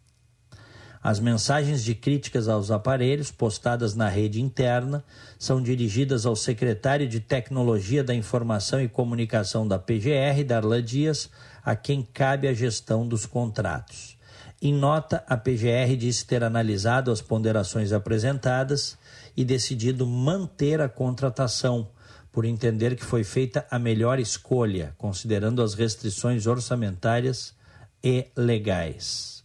[1.04, 5.04] As mensagens de críticas aos aparelhos postadas na rede interna
[5.38, 11.30] são dirigidas ao secretário de Tecnologia da Informação e Comunicação da PGR, Darlan Dias,
[11.64, 14.18] a quem cabe a gestão dos contratos.
[14.62, 18.98] Em nota, a PGR disse ter analisado as ponderações apresentadas
[19.36, 21.90] e decidido manter a contratação,
[22.32, 27.56] por entender que foi feita a melhor escolha, considerando as restrições orçamentárias
[28.04, 29.44] e legais.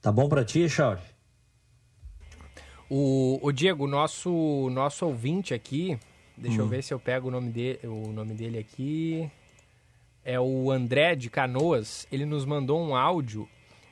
[0.00, 1.00] Tá bom para ti, Chauri?
[2.88, 5.98] O, o Diego, nosso nosso ouvinte aqui,
[6.36, 6.64] deixa hum.
[6.64, 9.30] eu ver se eu pego o nome, de, o nome dele aqui.
[10.24, 12.06] É o André de Canoas.
[12.10, 13.48] Ele nos mandou um áudio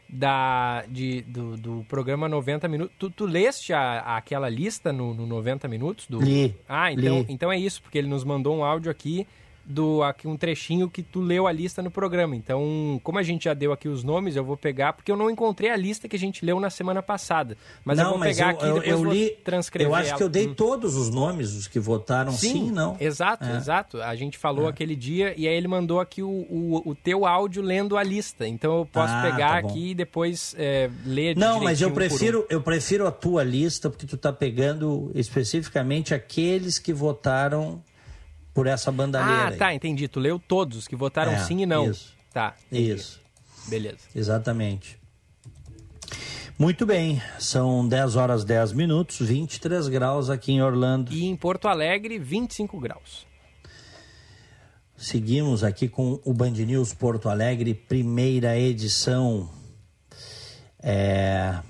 [0.09, 2.95] da, de, do, do programa 90 Minutos.
[2.99, 6.07] Tu, tu leste a, aquela lista no, no 90 Minutos?
[6.09, 6.21] Do...
[6.21, 6.55] Li.
[6.69, 7.27] Ah, então, li.
[7.29, 9.27] então é isso, porque ele nos mandou um áudio aqui
[9.69, 12.35] do aqui um trechinho que tu leu a lista no programa.
[12.35, 15.29] Então, como a gente já deu aqui os nomes, eu vou pegar porque eu não
[15.31, 17.57] encontrei a lista que a gente leu na semana passada.
[17.85, 19.91] Mas não, eu vou mas pegar eu, aqui eu, depois eu li, transcrever.
[19.91, 20.17] Eu acho ela.
[20.17, 20.55] que eu dei hum.
[20.55, 22.97] todos os nomes dos que votaram sim, sim não.
[22.99, 23.57] Exato, É.
[23.57, 24.01] exato.
[24.01, 24.71] A gente falou É.
[24.71, 28.49] aquele dia e aí ele mandou aqui o, o, o teu áudio lendo a lista.
[28.49, 32.03] Então eu posso Ah, pegar tá aqui e depois é, ler Não, mas eu por
[32.03, 32.07] um.
[32.09, 37.83] prefiro, eu prefiro a tua lista porque tu tá pegando especificamente aqueles que votaram
[38.59, 39.43] por essa bandalheira.
[39.45, 39.57] Ah, aí.
[39.57, 40.09] tá, entendi.
[40.09, 41.89] Tu leu todos os que votaram É, sim e não.
[41.89, 42.13] isso.
[42.33, 42.57] Tá.
[42.67, 42.91] entendi.
[42.91, 43.21] Isso.
[43.69, 43.99] Beleza.
[44.13, 44.99] Exatamente.
[46.59, 51.13] Muito bem, são 10 horas 10 minutos, 23 graus aqui em Orlando.
[51.13, 53.29] E em Porto Alegre, 25 graus.
[54.97, 59.49] Seguimos aqui com o Band News Porto Alegre, primeira edição.
[60.83, 61.61] É...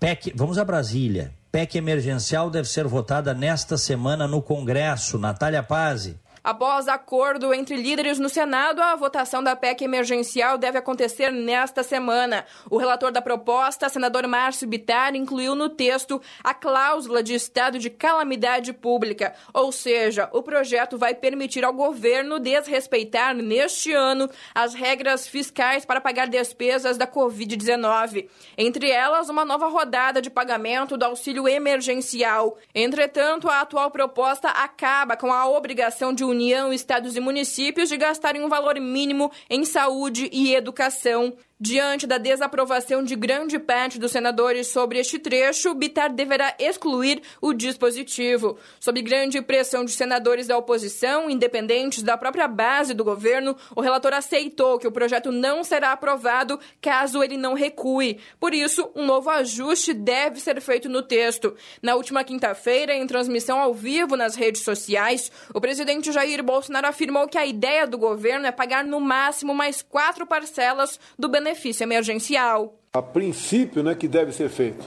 [0.00, 1.32] PEC, vamos a Brasília.
[1.50, 5.18] PEC emergencial deve ser votada nesta semana no Congresso.
[5.18, 6.16] Natália Pazzi.
[6.48, 12.46] Após acordo entre líderes no Senado, a votação da PEC emergencial deve acontecer nesta semana.
[12.70, 17.90] O relator da proposta, senador Márcio Bittar, incluiu no texto a cláusula de estado de
[17.90, 25.28] calamidade pública, ou seja, o projeto vai permitir ao governo desrespeitar neste ano as regras
[25.28, 28.26] fiscais para pagar despesas da Covid-19.
[28.56, 32.56] Entre elas, uma nova rodada de pagamento do auxílio emergencial.
[32.74, 38.44] Entretanto, a atual proposta acaba com a obrigação de União, estados e municípios de gastarem
[38.44, 41.34] um valor mínimo em saúde e educação.
[41.60, 47.52] Diante da desaprovação de grande parte dos senadores sobre este trecho, Bitar deverá excluir o
[47.52, 48.56] dispositivo.
[48.78, 54.12] Sob grande pressão de senadores da oposição, independentes da própria base do governo, o relator
[54.12, 58.20] aceitou que o projeto não será aprovado caso ele não recue.
[58.38, 61.56] Por isso, um novo ajuste deve ser feito no texto.
[61.82, 67.26] Na última quinta-feira, em transmissão ao vivo nas redes sociais, o presidente Jair Bolsonaro afirmou
[67.26, 72.74] que a ideia do governo é pagar no máximo mais quatro parcelas do benefício emergencial.
[72.92, 74.84] A princípio, né, que deve ser feito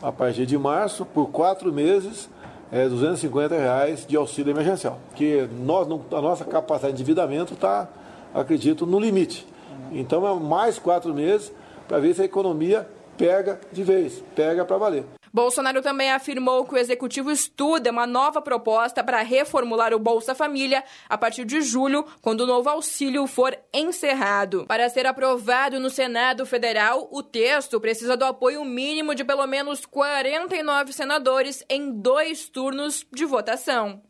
[0.00, 2.28] a partir de março, por quatro meses,
[2.72, 4.98] é, 250 reais de auxílio emergencial.
[5.14, 7.88] Que nós, a nossa capacidade de endividamento está,
[8.34, 9.46] acredito, no limite.
[9.92, 11.52] Então é mais quatro meses
[11.86, 15.04] para ver se a economia pega de vez, pega para valer.
[15.32, 20.84] Bolsonaro também afirmou que o executivo estuda uma nova proposta para reformular o Bolsa Família
[21.08, 24.66] a partir de julho, quando o novo auxílio for encerrado.
[24.66, 29.86] Para ser aprovado no Senado Federal, o texto precisa do apoio mínimo de pelo menos
[29.86, 34.02] 49 senadores em dois turnos de votação.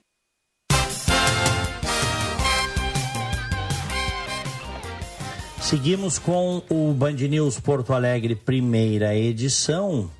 [5.60, 10.10] Seguimos com o Band News Porto Alegre, primeira edição.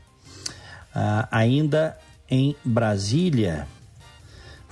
[0.95, 3.67] Ah, ainda em Brasília,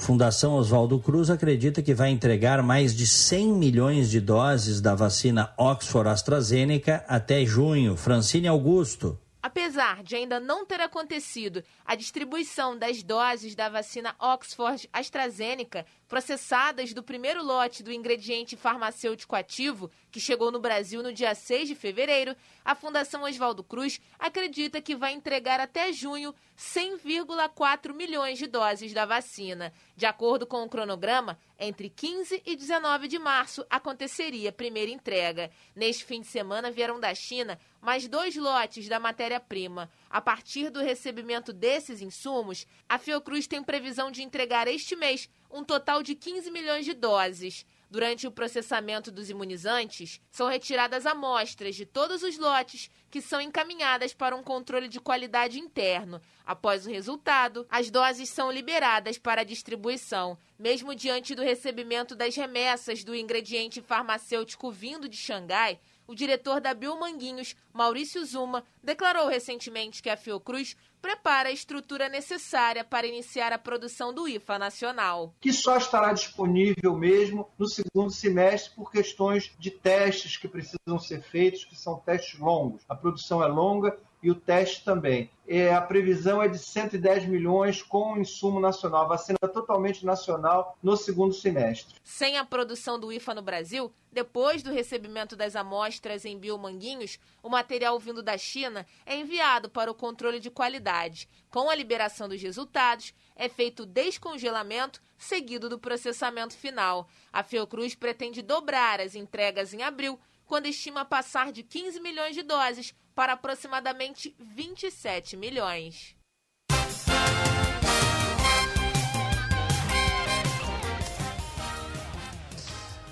[0.01, 5.53] Fundação Oswaldo Cruz acredita que vai entregar mais de 100 milhões de doses da vacina
[5.59, 7.97] Oxford AstraZeneca até junho.
[7.99, 9.21] Francine Augusto.
[9.43, 16.93] Apesar de ainda não ter acontecido a distribuição das doses da vacina Oxford AstraZeneca processadas
[16.93, 21.77] do primeiro lote do ingrediente farmacêutico ativo, que chegou no Brasil no dia 6 de
[21.77, 22.35] fevereiro,
[22.65, 29.07] a Fundação Oswaldo Cruz acredita que vai entregar até junho 100,4 milhões de doses da
[29.07, 29.73] vacina.
[29.97, 35.49] De acordo com o cronograma, entre 15 e 19 de março aconteceria a primeira entrega.
[35.77, 39.89] Neste fim de semana vieram da China mais dois lotes da matéria-prima.
[40.11, 45.65] A partir do recebimento desses insumos, a Fiocruz tem previsão de entregar este mês um
[45.65, 47.67] total de 15 milhões de doses.
[47.91, 54.15] Durante o processamento dos imunizantes, são retiradas amostras de todos os lotes que são encaminhadas
[54.15, 56.23] para um controle de qualidade interno.
[56.47, 60.39] Após o resultado, as doses são liberadas para distribuição.
[60.57, 65.81] Mesmo diante do recebimento das remessas do ingrediente farmacêutico vindo de Xangai,
[66.11, 72.83] O diretor da Biomanguinhos, Maurício Zuma, declarou recentemente que a Fiocruz prepara a estrutura necessária
[72.83, 75.33] para iniciar a produção do IFA nacional.
[75.41, 81.23] Que só estará disponível mesmo no segundo semestre por questões de testes que precisam ser
[81.23, 82.83] feitos, que são testes longos.
[82.89, 85.31] A produção é longa e o teste também.
[85.47, 90.97] É, a previsão é de 110 milhões com o insumo nacional, vacina totalmente nacional no
[90.97, 91.97] segundo semestre.
[92.05, 97.49] Sem a produção do IFA no Brasil, depois do recebimento das amostras em biomanguinhos, o
[97.49, 101.29] material vindo da China é enviado para o controle de qualidade.
[101.51, 107.09] Com a liberação dos resultados, é feito o descongelamento seguido do processamento final.
[107.33, 112.43] A Fiocruz pretende dobrar as entregas em abril, quando estima passar de 15 milhões de
[112.43, 116.15] doses para aproximadamente 27 milhões.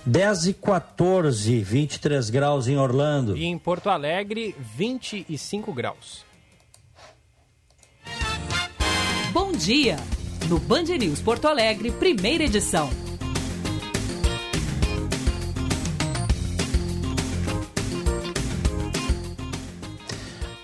[0.05, 3.37] Dez e 14, 23 graus em Orlando.
[3.37, 6.25] E em Porto Alegre, 25 graus.
[9.33, 9.97] Bom dia!
[10.49, 13.08] No Band News Porto Alegre, primeira edição.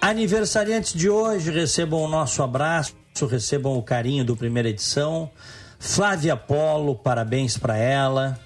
[0.04, 2.94] Aniversariantes de hoje, recebam o nosso abraço,
[3.26, 5.30] recebam o carinho do primeira edição.
[5.78, 8.38] Flávia Polo, parabéns para ela.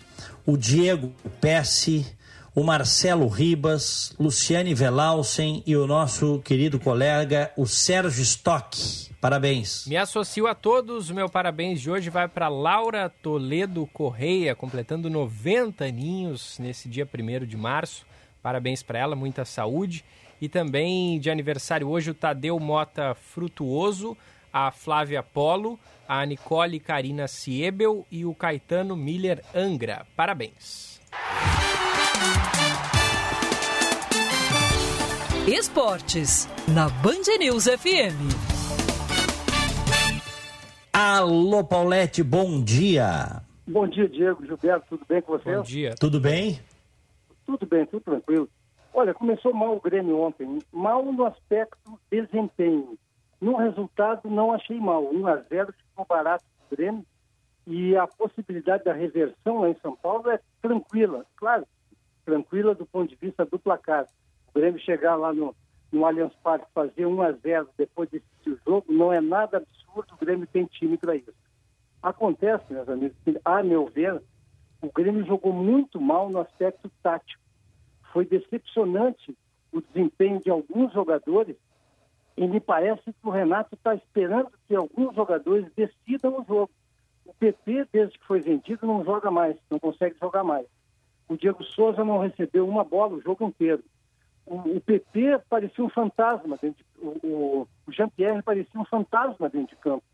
[0.46, 2.06] O Diego Pesce,
[2.54, 9.10] o Marcelo Ribas, Luciane Velausen e o nosso querido colega, o Sérgio Stock.
[9.20, 9.84] Parabéns.
[9.88, 11.10] Me associo a todos.
[11.10, 17.44] Meu parabéns de hoje vai para Laura Toledo Correia, completando 90 aninhos nesse dia 1
[17.44, 18.06] de março.
[18.40, 20.04] Parabéns para ela, muita saúde.
[20.40, 24.16] E também de aniversário hoje o Tadeu Mota Frutuoso,
[24.52, 25.78] a Flávia Polo,
[26.08, 30.06] a Nicole Karina Siebel e o Caetano Miller Angra.
[30.16, 31.00] Parabéns.
[35.46, 38.58] Esportes, na Band News FM.
[40.92, 43.42] Alô, Paulette, bom dia.
[43.66, 45.56] Bom dia, Diego, Gilberto, tudo bem com você?
[45.56, 45.94] Bom dia.
[45.98, 46.60] Tudo bem?
[47.46, 48.48] Tudo bem, tudo tranquilo.
[48.92, 50.58] Olha, começou mal o Grêmio ontem.
[50.72, 52.98] Mal no aspecto desempenho.
[53.40, 55.04] No resultado, não achei mal.
[55.04, 57.04] 1 a 0 ficou barato o Grêmio.
[57.66, 61.24] E a possibilidade da reversão lá em São Paulo é tranquila.
[61.36, 61.66] Claro,
[62.24, 64.06] tranquila do ponto de vista do placar.
[64.48, 65.54] O Grêmio chegar lá no,
[65.92, 68.26] no Allianz Parque fazer 1 a 0 depois desse
[68.66, 70.14] jogo não é nada absurdo.
[70.14, 71.32] O Grêmio tem time para isso.
[72.02, 74.22] Acontece, meus amigos, que, a meu ver,
[74.80, 77.47] o Grêmio jogou muito mal no aspecto tático
[78.12, 79.36] foi decepcionante
[79.72, 81.56] o desempenho de alguns jogadores
[82.36, 86.70] e me parece que o Renato está esperando que alguns jogadores decidam o jogo.
[87.26, 90.64] O PP, desde que foi vendido, não joga mais, não consegue jogar mais.
[91.28, 93.82] O Diego Souza não recebeu uma bola o jogo inteiro.
[94.46, 99.82] O, PP parecia um fantasma, dentro de, o, o Jean-Pierre parecia um fantasma dentro de
[99.82, 100.04] campo,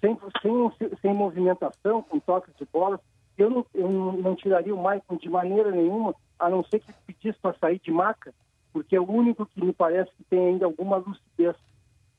[0.00, 2.98] sem, sem, sem movimentação, com toques de bola.
[3.36, 7.38] Eu não, eu não tiraria o Maicon de maneira nenhuma, a não ser que pedisse
[7.40, 8.32] para sair de maca,
[8.72, 11.56] porque é o único que me parece que tem ainda alguma lucidez.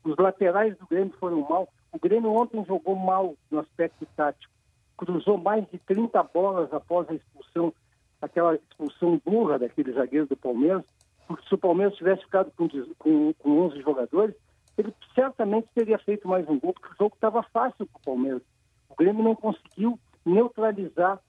[0.04, 1.70] Os laterais do Grêmio foram mal.
[1.92, 4.54] O Grêmio ontem jogou mal no aspecto tático.
[4.98, 7.74] Cruzou mais de 30 bolas após a expulsão,
[8.22, 10.84] aquela expulsão burra daquele zagueiro do Palmeiras,
[11.28, 12.68] porque se o Palmeiras tivesse ficado com,
[12.98, 14.36] com, com 11 jogadores,
[14.78, 18.42] ele certamente teria feito mais um gol, porque o jogo estava fácil para o Palmeiras.
[18.90, 21.20] O Grêmio não conseguiu neutralizar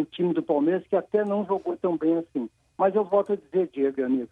[0.00, 2.48] o time do Palmeiras, que até não jogou tão bem assim.
[2.76, 4.30] Mas eu volto a dizer, Diego, amigos,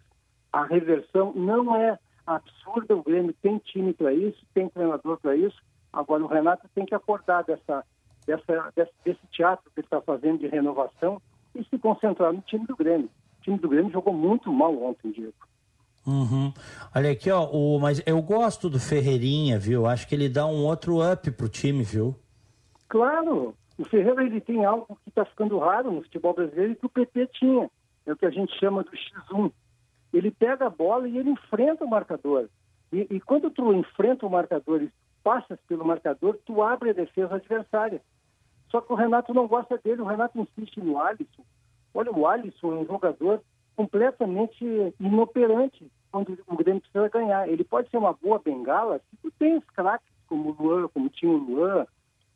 [0.51, 5.57] a reversão não é absurda, o Grêmio tem time para isso, tem treinador para isso.
[5.91, 7.83] Agora o Renato tem que acordar dessa,
[8.25, 11.21] dessa, desse, desse teatro que ele está fazendo de renovação
[11.55, 13.09] e se concentrar no time do Grêmio.
[13.39, 15.33] O time do Grêmio jogou muito mal ontem, Diego.
[16.05, 16.53] Uhum.
[16.95, 19.85] Olha aqui, ó, o, mas eu gosto do Ferreirinha, viu?
[19.85, 22.15] Acho que ele dá um outro up pro time, viu?
[22.87, 26.85] Claro, o Ferreira ele tem algo que está ficando raro no futebol brasileiro e que
[26.85, 27.69] o PT tinha.
[28.05, 29.51] É o que a gente chama do X1.
[30.13, 32.49] Ele pega a bola e ele enfrenta o marcador.
[32.91, 34.91] E, e quando tu enfrenta o marcador e
[35.23, 38.01] passas pelo marcador, tu abre a defesa adversária.
[38.69, 41.43] Só que o Renato não gosta dele, o Renato insiste no Alisson.
[41.93, 43.41] Olha, o Alisson é um jogador
[43.75, 44.65] completamente
[44.99, 47.47] inoperante quando o Grêmio precisa ganhar.
[47.47, 51.31] Ele pode ser uma boa bengala se tu tens craques como o Luan, como tinha
[51.31, 51.85] o Luan,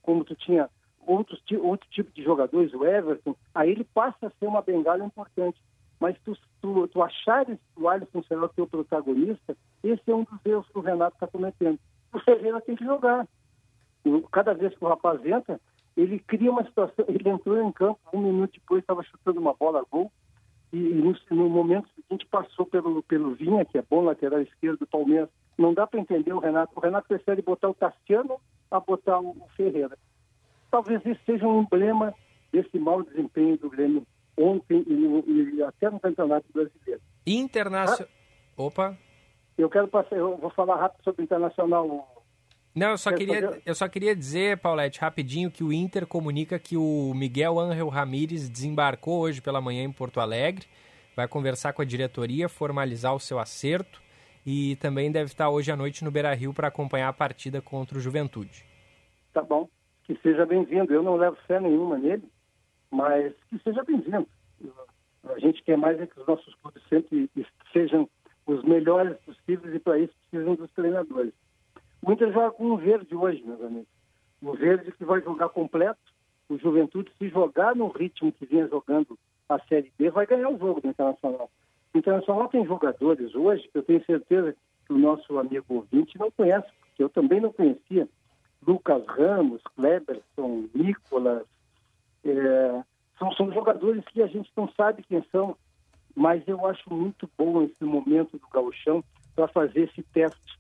[0.02, 0.70] como tu tinha
[1.06, 5.62] outros, outro tipo de jogadores, o Everton, aí ele passa a ser uma bengala importante.
[6.00, 10.40] Mas tu, tu, tu achares o Alisson será o teu protagonista, esse é um dos
[10.46, 11.80] erros que o Renato está cometendo.
[12.14, 13.28] O Ferreira tem que jogar.
[14.32, 15.60] Cada vez que o rapaz entra,
[15.96, 17.06] ele cria uma situação.
[17.08, 20.12] Ele entrou em campo, um minuto depois estava chutando uma bola a gol.
[20.74, 24.88] e no, no, momento seguinte passou pelo, pelo Vinha, que é bom lateral esquerdo do
[24.88, 25.30] Palmeiras.
[25.58, 26.74] Não dá para entender o Renato.
[26.76, 28.40] O Renato prefere botar o Tassiano
[28.70, 29.98] a botar o Ferreira.
[30.72, 32.16] Talvez isso seja um emblema
[32.52, 34.08] desse mau desempenho do Grêmio
[34.38, 37.02] ontem e, e até no Campeonato Brasileiro.
[37.28, 38.08] Internacional.
[38.10, 38.98] Ah, Opa.
[39.58, 42.08] Eu quero passar, eu vou falar rápido sobre o Internacional.
[42.74, 46.78] Não, eu só, queria, eu só queria dizer, Paulette, rapidinho, que o Inter comunica que
[46.78, 50.66] o Miguel Ángel Ramírez desembarcou hoje pela manhã em Porto Alegre,
[51.14, 54.02] vai conversar com a diretoria, formalizar o seu acerto
[54.46, 57.98] e também deve estar hoje à noite no Beira Rio para acompanhar a partida contra
[57.98, 58.66] o Juventude.
[59.34, 59.68] Tá bom,
[60.16, 60.94] que seja bem-vindo.
[60.94, 62.24] Eu não levo fé nenhuma nele,
[62.90, 64.28] mas que seja bem-vindo.
[65.24, 67.30] A gente quer mais é que os nossos clubes sempre
[67.72, 68.10] sejam
[68.46, 71.34] os melhores possíveis e para isso precisam dos treinadores.
[72.02, 73.88] O Inter joga com um verde hoje, meus amigos.
[74.42, 76.00] O verde que vai jogar completo.
[76.50, 80.58] O Juventude, se jogar no ritmo que vinha jogando a Série B, vai ganhar o
[80.58, 81.50] jogo do Internacional.
[81.94, 84.54] O Internacional tem jogadores hoje que eu tenho certeza
[84.86, 88.10] que o nosso amigo ouvinte não conhece, porque eu também não conhecia.
[88.66, 91.46] Lucas Ramos, Kleberson, Nicolas,
[92.24, 92.84] é,
[93.18, 95.56] são, são jogadores que a gente não sabe quem são,
[96.16, 99.04] mas eu acho muito bom esse momento do gauchão
[99.36, 100.60] para fazer esse teste,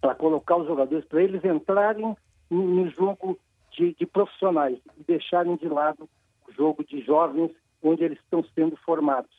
[0.00, 2.16] para colocar os jogadores, para eles entrarem
[2.50, 3.38] no, jogo
[3.70, 6.08] de, de, profissionais e deixarem de lado
[6.46, 7.50] o jogo de jovens
[7.82, 9.30] onde eles estão sendo formados.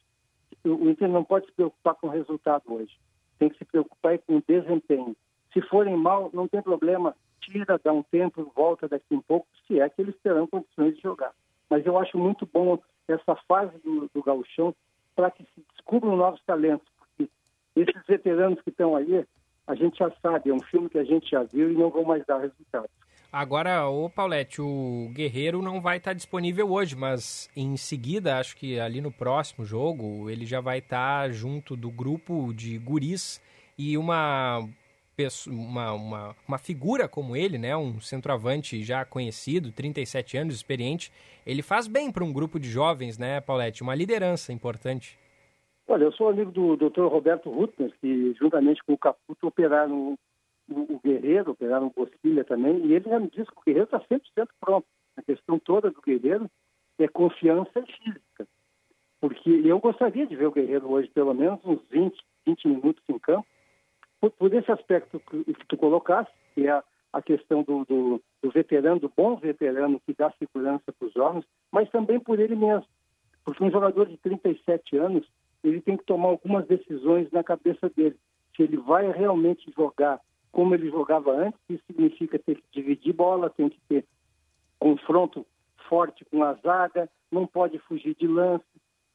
[0.64, 2.98] O Inter não pode se preocupar com o resultado hoje,
[3.38, 5.16] tem que se preocupar com o desempenho.
[5.52, 7.16] Se forem mal, não tem problema,
[7.54, 11.02] tira, dá um tempo, volta daqui um pouco, se é que eles terão condições de
[11.02, 11.32] jogar.
[11.70, 14.76] Mas eu acho muito bom essa fase do, do gauchão
[15.16, 17.30] para que se descubram novos talentos, porque
[17.76, 19.24] esses veteranos que estão aí,
[19.68, 22.04] a gente já sabe, é um filme que a gente já viu e não vão
[22.04, 22.90] mais dar resultados.
[23.32, 28.80] Agora, o Paulette, o Guerreiro não vai estar disponível hoje, mas em seguida, acho que
[28.80, 33.42] ali no próximo jogo, ele já vai estar junto do grupo de guris
[33.76, 34.68] e uma
[35.48, 41.12] uma, uma, uma figura como ele, né, um centroavante já conhecido, 37 anos, experiente,
[41.46, 43.84] ele faz bem para um grupo de jovens, né, Paulette?
[43.84, 45.18] Uma liderança importante.
[45.88, 47.06] Olha, eu sou amigo do Dr.
[47.06, 50.18] Roberto Rutner, que juntamente com o Caputo operaram
[50.70, 54.00] o, Guerreiro, operaram o Bosquilha também, e ele já me disse que o Guerreiro está
[54.00, 54.88] 100% pronto.
[55.18, 56.50] A questão toda do Guerreiro
[56.98, 58.48] é confiança física.
[59.20, 63.20] Porque eu gostaria de ver o Guerreiro hoje pelo menos uns 20, 20 minutos em
[63.20, 63.48] campo,
[64.24, 68.22] por, por esse aspecto que, que, tu colocaste, que é a, a questão do, do,
[68.42, 72.56] do, veterano, do bom veterano que dá segurança para os jovens, mas também por ele
[72.56, 72.88] mesmo.
[73.44, 75.28] Porque um jogador de 37 anos,
[75.62, 78.16] ele tem que tomar algumas decisões na cabeça dele.
[78.56, 80.22] Se ele vai realmente jogar
[80.54, 84.06] como ele jogava antes, isso significa ter que dividir bola, tem que ter
[84.80, 85.46] confronto
[85.90, 88.64] forte com a zaga, não pode fugir de lance,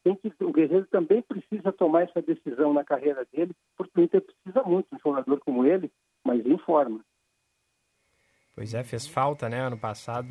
[0.02, 4.62] que, o Guerreiro também precisa tomar essa decisão na carreira dele, porque o Inter precisa
[4.62, 5.90] muito de um jogador como ele,
[6.24, 7.00] mas em forma.
[8.54, 10.28] Pois é, fez falta, né, ano passado.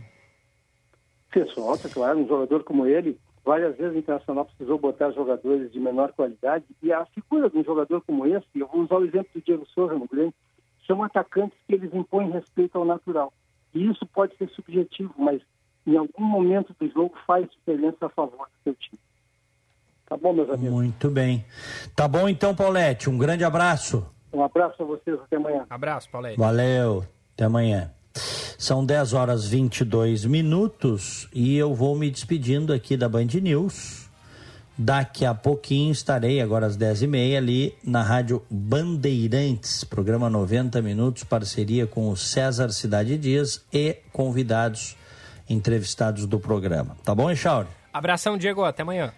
[1.32, 3.20] Fez falta, claro, um jogador como ele.
[3.44, 7.64] Várias vezes o Internacional precisou botar jogadores de menor qualidade e a figura de um
[7.64, 10.34] jogador como esse, eu vou usar o exemplo do Diego Souza no Grêmio,
[10.86, 13.32] são atacantes que eles impõem respeito ao natural.
[13.74, 15.42] E isso pode ser subjetivo, mas
[15.86, 19.00] em algum momento do jogo faz diferença a favor do seu time.
[20.10, 20.72] Tá bom, meus amigos?
[20.72, 21.46] Muito bem.
[21.96, 23.10] Tá bom então, Paulette.
[23.10, 24.06] Um grande abraço.
[24.32, 25.20] Um abraço a vocês.
[25.20, 25.66] Até amanhã.
[25.70, 26.40] Abraço, Paulette.
[26.40, 27.04] Valeu.
[27.34, 27.92] Até amanhã.
[28.58, 34.08] São 10 horas 22 minutos e eu vou me despedindo aqui da Band News.
[34.80, 40.82] Daqui a pouquinho estarei, agora às 10 e meia, ali na Rádio Bandeirantes, programa 90
[40.84, 44.96] Minutos, parceria com o César Cidade Dias e convidados
[45.50, 46.96] entrevistados do programa.
[47.04, 47.68] Tá bom, Echauri?
[47.92, 48.64] Abração, Diego.
[48.64, 49.12] Até amanhã.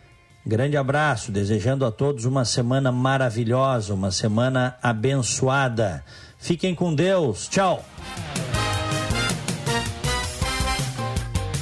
[0.49, 6.03] Grande abraço, desejando a todos uma semana maravilhosa, uma semana abençoada.
[6.39, 7.47] Fiquem com Deus.
[7.47, 7.85] Tchau.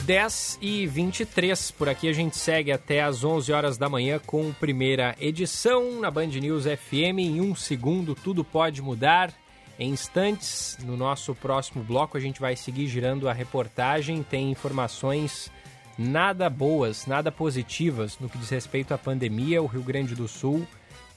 [0.06, 1.70] 10 e 23.
[1.72, 6.10] Por aqui a gente segue até às 11 horas da manhã com primeira edição na
[6.10, 7.20] Band News FM.
[7.20, 9.34] Em um segundo, tudo pode mudar.
[9.78, 14.24] Em instantes, no nosso próximo bloco, a gente vai seguir girando a reportagem.
[14.24, 15.52] Tem informações
[15.98, 19.62] nada boas, nada positivas no que diz respeito à pandemia.
[19.62, 20.68] O Rio Grande do Sul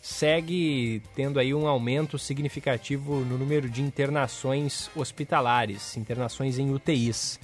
[0.00, 7.38] segue tendo aí um aumento significativo no número de internações hospitalares, internações em UTIs.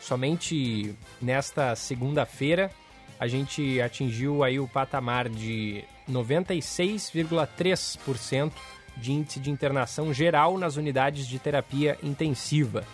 [0.00, 2.70] Somente nesta segunda-feira
[3.18, 8.52] a gente atingiu aí o patamar de 96,3%
[8.96, 12.84] de índice de internação geral nas unidades de terapia intensiva.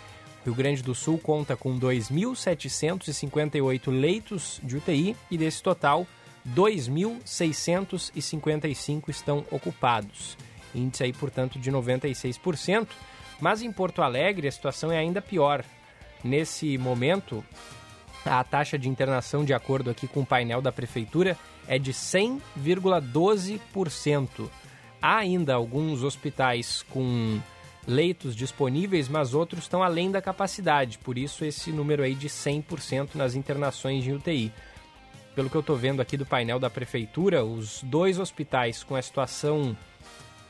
[0.45, 6.07] Rio Grande do Sul conta com 2.758 leitos de UTI e desse total,
[6.55, 10.37] 2.655 estão ocupados.
[10.73, 12.87] Índice aí, portanto, de 96%.
[13.39, 15.63] Mas em Porto Alegre a situação é ainda pior.
[16.23, 17.45] Nesse momento,
[18.25, 24.49] a taxa de internação, de acordo aqui com o painel da prefeitura, é de 100,12%.
[25.01, 27.39] Há ainda alguns hospitais com
[27.87, 33.15] leitos disponíveis, mas outros estão além da capacidade, por isso esse número aí de 100%
[33.15, 34.51] nas internações em UTI.
[35.33, 39.01] Pelo que eu estou vendo aqui do painel da prefeitura, os dois hospitais com a
[39.01, 39.77] situação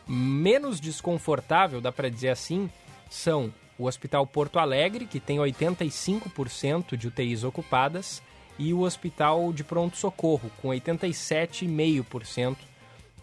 [0.07, 2.69] menos desconfortável, dá para dizer assim,
[3.09, 8.23] são o Hospital Porto Alegre, que tem 85% de UTIs ocupadas,
[8.57, 12.57] e o Hospital de Pronto Socorro, com 87,5%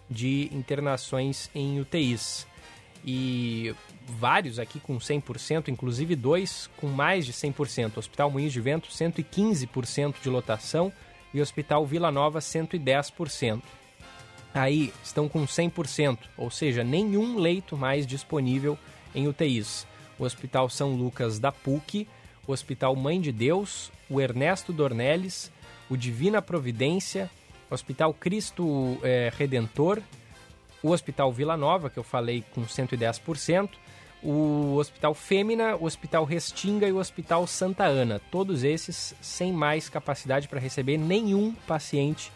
[0.08, 2.46] de internações em UTIs.
[3.04, 3.74] E
[4.06, 7.98] vários aqui com 100%, inclusive dois com mais de 100%.
[7.98, 10.92] Hospital Moinhos de Vento, 115% de lotação
[11.32, 13.62] e Hospital Vila Nova, 110%.
[14.54, 18.78] Aí estão com 100%, ou seja, nenhum leito mais disponível
[19.14, 19.86] em UTIs.
[20.16, 22.06] O Hospital São Lucas da PUC,
[22.46, 25.50] o Hospital Mãe de Deus, o Ernesto Dornelles,
[25.90, 27.28] o Divina Providência,
[27.68, 30.00] o Hospital Cristo é, Redentor,
[30.82, 33.70] o Hospital Vila Nova, que eu falei com 110%,
[34.24, 38.20] o Hospital Fêmea, o Hospital Restinga e o Hospital Santa Ana.
[38.30, 42.32] Todos esses sem mais capacidade para receber nenhum paciente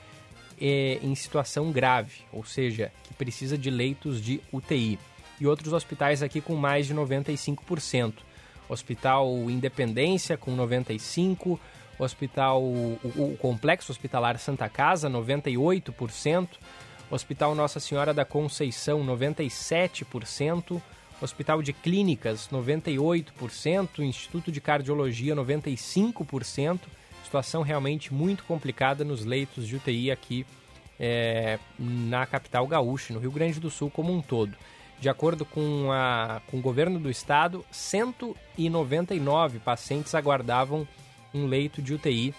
[0.61, 4.99] é, em situação grave, ou seja, que precisa de leitos de UTI.
[5.41, 8.13] E outros hospitais aqui com mais de 95%.
[8.69, 11.59] Hospital Independência com 95%,
[11.99, 16.49] Hospital, o, o Complexo Hospitalar Santa Casa, 98%,
[17.11, 20.81] Hospital Nossa Senhora da Conceição, 97%,
[21.21, 26.81] Hospital de Clínicas, 98%, Instituto de Cardiologia, 95%.
[27.25, 30.47] Situação realmente muito complicada nos leitos de UTI aqui
[30.99, 34.57] é, na capital gaúcha, no Rio Grande do Sul como um todo.
[35.01, 40.89] De acordo com, a, com o governo do estado, 199 pacientes aguardavam
[41.33, 42.35] um leito de UTI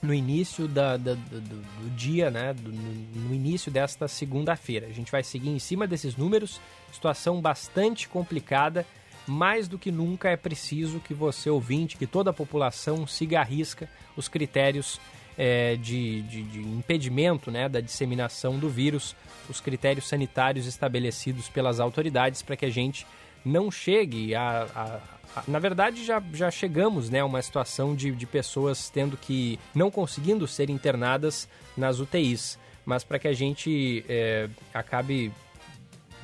[0.00, 4.86] no início da, da, do, do, dia, né, do, no início desta segunda-feira.
[4.86, 6.60] A gente vai seguir em cima desses números,
[6.92, 8.86] situação bastante complicada.
[9.26, 13.42] Mais do que nunca é preciso que você, ouvinte, que toda a população siga à
[13.42, 13.86] risca
[14.16, 14.98] os critérios
[15.36, 19.14] é, de, de, de, impedimento né, da disseminação do vírus,
[19.48, 23.06] os critérios sanitários estabelecidos pelas autoridades para que a gente
[23.48, 25.00] não chegue a, a
[25.46, 29.58] na verdade, já, já chegamos né, a uma situação de, de pessoas tendo que.
[29.74, 32.58] não conseguindo ser internadas nas UTIs.
[32.84, 35.30] Mas para que a gente é, acabe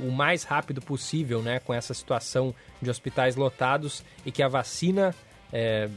[0.00, 5.14] o mais rápido possível né, com essa situação de hospitais lotados e que a vacina
[5.52, 5.88] é,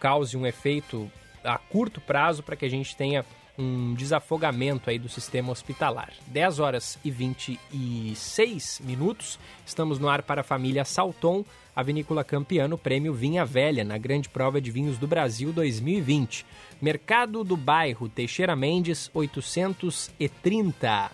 [0.00, 1.10] cause um efeito
[1.44, 3.24] a curto prazo para que a gente tenha
[3.58, 6.12] um desafogamento aí do sistema hospitalar.
[6.26, 11.44] 10 horas e 26 minutos, estamos no ar para a família Salton,
[11.74, 16.44] a vinícola campeã no prêmio Vinha Velha, na Grande Prova de Vinhos do Brasil 2020.
[16.80, 21.10] Mercado do Bairro, Teixeira Mendes, 830.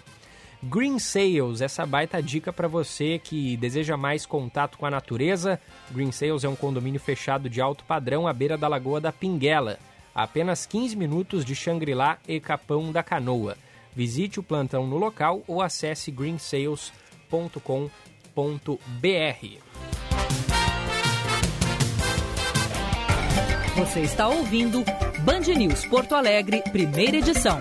[0.62, 5.58] Green Sales, essa baita dica para você que deseja mais contato com a natureza.
[5.90, 9.78] Green Sales é um condomínio fechado de alto padrão à beira da Lagoa da Pinguela
[10.22, 13.56] apenas 15 minutos de Xangri-Lá e Capão da Canoa.
[13.94, 16.90] Visite o plantão no local ou acesse greensales.com.br.
[23.76, 24.84] Você está ouvindo
[25.24, 27.60] Band News Porto Alegre, primeira edição.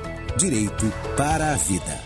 [0.41, 2.01] Direito para a Vida.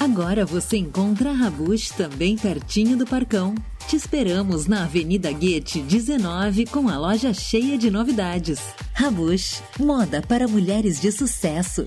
[0.00, 3.54] Agora você encontra a Rabush também pertinho do Parcão.
[3.86, 8.58] Te esperamos na Avenida Goethe 19 com a loja cheia de novidades.
[8.92, 11.86] Rabush, moda para mulheres de sucesso.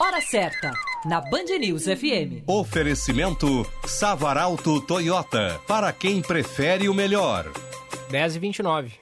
[0.00, 0.72] Hora certa,
[1.04, 2.42] na Band News FM.
[2.48, 7.48] Oferecimento Savaralto Toyota, para quem prefere o melhor.
[8.10, 8.99] 10 e 29.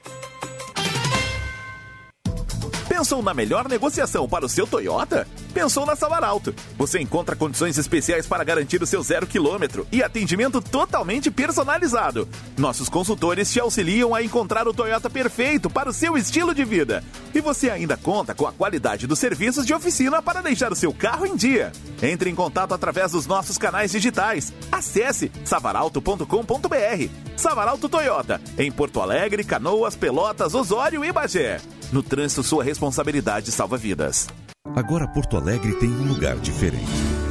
[2.99, 5.25] Pensou na melhor negociação para o seu Toyota?
[5.53, 6.53] Pensou na Savaralto.
[6.77, 12.27] Você encontra condições especiais para garantir o seu zero quilômetro e atendimento totalmente personalizado.
[12.57, 17.03] Nossos consultores te auxiliam a encontrar o Toyota perfeito para o seu estilo de vida.
[17.33, 20.93] E você ainda conta com a qualidade dos serviços de oficina para deixar o seu
[20.93, 21.71] carro em dia.
[22.01, 24.53] Entre em contato através dos nossos canais digitais.
[24.71, 27.29] Acesse savaralto.com.br.
[27.35, 31.61] Savaralto Toyota, em Porto Alegre, Canoas, Pelotas, Osório e Bagé.
[31.91, 34.27] No trânsito, sua responsabilidade salva vidas.
[34.75, 36.85] Agora Porto Alegre tem um lugar diferente: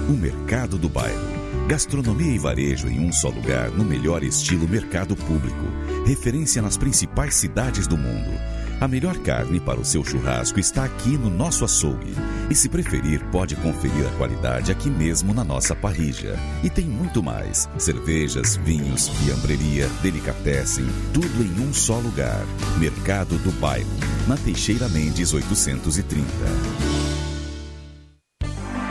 [0.08, 1.38] o Mercado do Bairro.
[1.68, 5.66] Gastronomia e varejo em um só lugar, no melhor estilo mercado público.
[6.06, 8.30] Referência nas principais cidades do mundo.
[8.80, 12.14] A melhor carne para o seu churrasco está aqui no nosso açougue.
[12.48, 16.38] E se preferir, pode conferir a qualidade aqui mesmo na nossa parrija.
[16.64, 22.46] E tem muito mais: cervejas, vinhos, fiambreria, delicatessen, tudo em um só lugar.
[22.78, 23.90] Mercado do Bairro,
[24.26, 27.27] na Teixeira Mendes 830.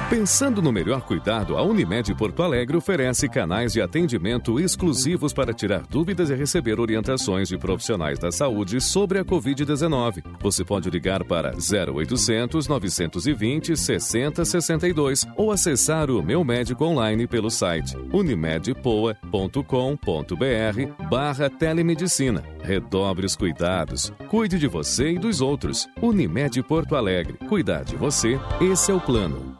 [0.10, 5.86] Pensando no melhor cuidado, a Unimed Porto Alegre oferece canais de atendimento exclusivos para tirar
[5.86, 10.24] dúvidas e receber orientações de profissionais da saúde sobre a Covid-19.
[10.39, 17.97] Você pode ligar para 0800 920 6062 ou acessar o Meu Médico online pelo site
[18.14, 22.41] unimedpoa.com.br barra telemedicina.
[22.64, 24.14] Redobre os cuidados.
[24.30, 25.86] Cuide de você e dos outros.
[26.01, 27.34] Unimed Porto Alegre.
[27.49, 29.58] Cuidar de você, esse é o plano.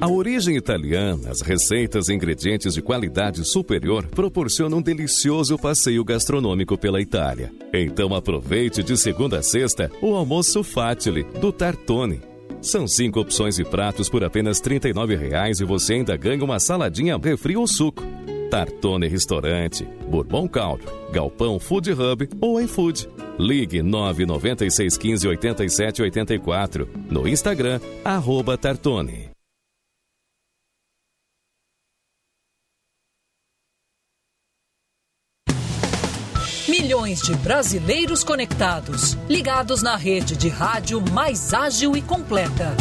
[0.00, 6.78] A origem italiana, as receitas e ingredientes de qualidade superior proporcionam um delicioso passeio gastronômico
[6.78, 7.52] pela Itália.
[7.74, 12.20] Então aproveite de segunda a sexta o almoço Fatile do Tartone.
[12.62, 17.18] São cinco opções de pratos por apenas R$ 39,00 e você ainda ganha uma saladinha,
[17.18, 18.04] refri ou suco.
[18.52, 23.08] Tartone Restaurante, Bourbon Caldo, Galpão Food Hub ou iFood.
[23.36, 26.88] Ligue 996 15 87 84.
[27.10, 29.37] No Instagram, arroba Tartone.
[36.88, 42.74] Milhões de brasileiros conectados, ligados na rede de rádio mais ágil e completa.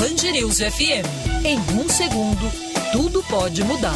[0.00, 1.06] Band News FM.
[1.44, 2.50] Em um segundo,
[2.90, 3.94] tudo pode mudar.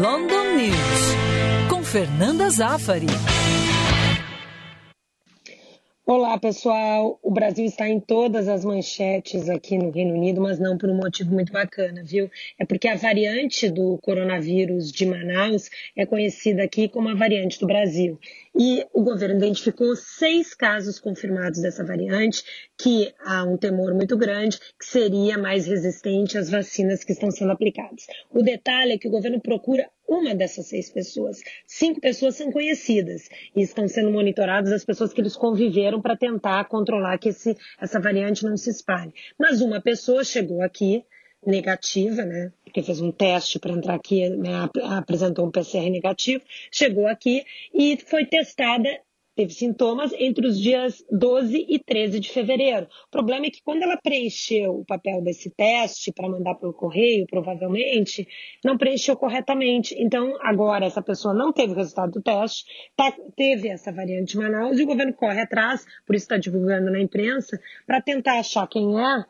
[0.00, 3.08] London News, com Fernanda Zaffari.
[6.10, 7.20] Olá, pessoal.
[7.22, 10.96] O Brasil está em todas as manchetes aqui no Reino Unido, mas não por um
[10.96, 12.30] motivo muito bacana, viu?
[12.58, 17.66] É porque a variante do coronavírus de Manaus é conhecida aqui como a variante do
[17.66, 18.18] Brasil.
[18.58, 22.42] E o governo identificou seis casos confirmados dessa variante,
[22.76, 27.52] que há um temor muito grande que seria mais resistente às vacinas que estão sendo
[27.52, 28.06] aplicadas.
[28.32, 31.40] O detalhe é que o governo procura uma dessas seis pessoas.
[31.68, 36.64] Cinco pessoas são conhecidas e estão sendo monitoradas as pessoas que eles conviveram para tentar
[36.64, 39.14] controlar que esse, essa variante não se espalhe.
[39.38, 41.04] Mas uma pessoa chegou aqui
[41.46, 42.52] negativa, né?
[42.64, 44.68] Porque fez um teste para entrar aqui, né?
[44.96, 48.88] apresentou um PCR negativo, chegou aqui e foi testada,
[49.34, 52.86] teve sintomas entre os dias 12 e 13 de fevereiro.
[53.06, 57.24] O problema é que quando ela preencheu o papel desse teste para mandar pelo correio,
[57.26, 58.26] provavelmente,
[58.64, 59.94] não preencheu corretamente.
[59.96, 62.64] Então, agora essa pessoa não teve o resultado do teste,
[62.96, 66.90] tá, teve essa variante de Manaus e o governo corre atrás, por isso está divulgando
[66.90, 69.24] na imprensa, para tentar achar quem é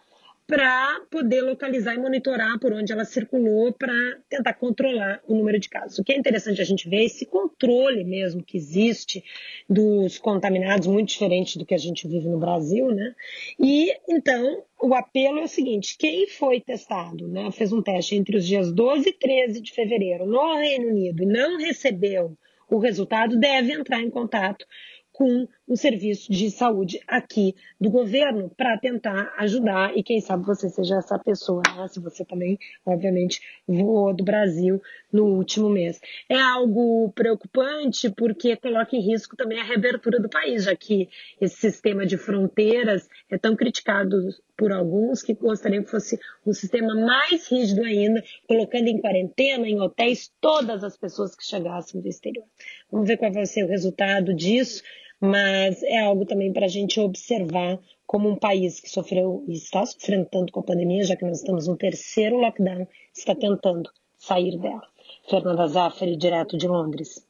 [0.49, 3.93] para poder localizar e monitorar por onde ela circulou para
[4.31, 5.99] tentar controlar o número de casos.
[5.99, 9.23] O que é interessante a gente ver é esse controle mesmo que existe
[9.69, 13.15] dos contaminados, muito diferente do que a gente vive no Brasil, né?
[13.61, 18.39] E então o apelo é o seguinte: quem foi testado, né, fez um teste entre
[18.39, 22.39] os dias 12 e 13 de fevereiro no Reino Unido e não recebeu
[22.71, 24.65] o resultado, deve entrar em contato
[25.13, 30.69] com o serviço de saúde aqui do governo para tentar ajudar e quem sabe você
[30.71, 31.87] seja essa pessoa, né?
[31.89, 34.81] se você também, obviamente, voou do Brasil
[35.13, 36.01] no último mês.
[36.29, 41.09] É algo preocupante porque coloca em risco também a reabertura do país, já que
[41.39, 44.17] esse sistema de fronteiras é tão criticado
[44.57, 49.81] por alguns que gostariam que fosse um sistema mais rígido ainda, colocando em quarentena, em
[49.81, 52.45] hotéis, todas as pessoas que chegassem do exterior.
[52.91, 54.83] Vamos ver qual vai ser o resultado disso
[55.21, 59.85] mas é algo também para a gente observar como um país que sofreu e está
[59.85, 64.59] sofrendo tanto com a pandemia, já que nós estamos no terceiro lockdown, está tentando sair
[64.59, 64.83] dela.
[65.29, 67.27] Fernanda Zaffari, direto de Londres.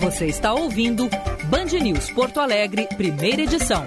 [0.00, 1.08] Você está ouvindo
[1.50, 3.84] Band News Porto Alegre, primeira edição.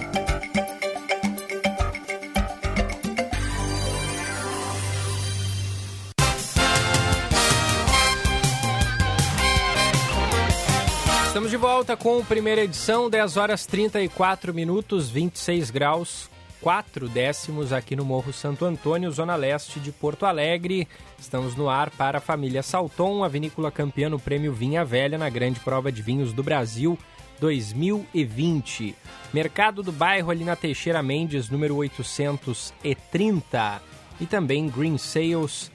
[11.32, 16.29] Estamos de volta com a primeira edição, 10 horas 34 minutos, 26 graus,
[16.59, 20.89] 4 décimos aqui no Morro Santo Antônio, zona leste de Porto Alegre.
[21.17, 25.29] Estamos no ar para a família Salton, a vinícola campeã no Prêmio Vinha Velha na
[25.29, 26.99] Grande Prova de Vinhos do Brasil
[27.39, 28.93] 2020.
[29.34, 33.82] Mercado do Bairro ali na Teixeira Mendes, número 830.
[34.19, 35.71] E também Green Sales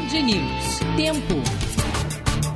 [0.08, 0.80] Band News.
[0.95, 1.34] Tempo.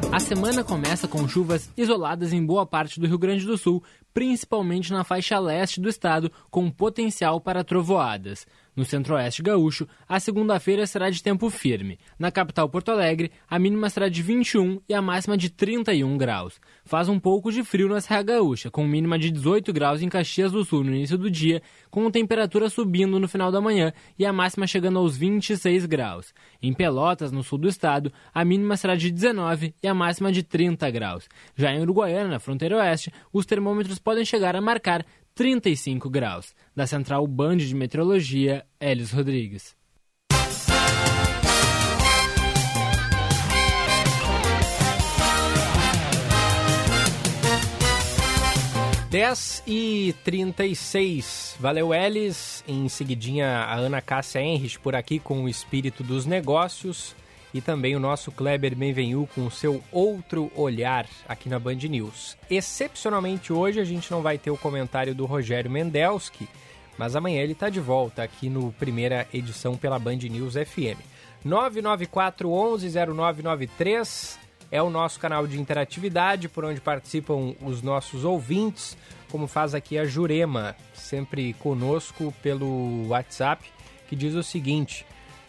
[0.09, 3.83] A semana começa com chuvas isoladas em boa parte do Rio Grande do Sul,
[4.13, 8.47] principalmente na faixa leste do estado, com potencial para trovoadas.
[8.73, 11.99] No centro-oeste gaúcho, a segunda-feira será de tempo firme.
[12.17, 16.59] Na capital Porto Alegre, a mínima será de 21 e a máxima de 31 graus.
[16.85, 20.53] Faz um pouco de frio na Serra Gaúcha, com mínima de 18 graus em Caxias
[20.53, 24.31] do Sul no início do dia, com temperatura subindo no final da manhã e a
[24.31, 26.33] máxima chegando aos 26 graus.
[26.61, 30.43] Em Pelotas, no sul do estado, a mínima será de 19 e a máxima de
[30.43, 31.27] 30 graus.
[31.57, 35.05] Já em Uruguaiana, na fronteira oeste, os termômetros podem chegar a marcar
[35.41, 36.53] 35 graus.
[36.75, 39.75] Da Central Band de Meteorologia, Elis Rodrigues.
[49.09, 51.55] Dez e trinta e seis.
[51.59, 52.63] Valeu, Elis.
[52.67, 57.15] Em seguidinha, a Ana Cássia Henrich por aqui com o espírito dos negócios
[57.53, 62.37] e também o nosso Kleber Benvenu com o seu outro olhar aqui na Band News.
[62.49, 66.47] Excepcionalmente hoje a gente não vai ter o comentário do Rogério Mendelski,
[66.97, 70.99] mas amanhã ele está de volta aqui no primeira edição pela Band News FM.
[71.43, 74.39] 994 11 0993
[74.71, 78.97] é o nosso canal de interatividade por onde participam os nossos ouvintes,
[79.29, 83.69] como faz aqui a Jurema, sempre conosco pelo WhatsApp,
[84.07, 85.05] que diz o seguinte: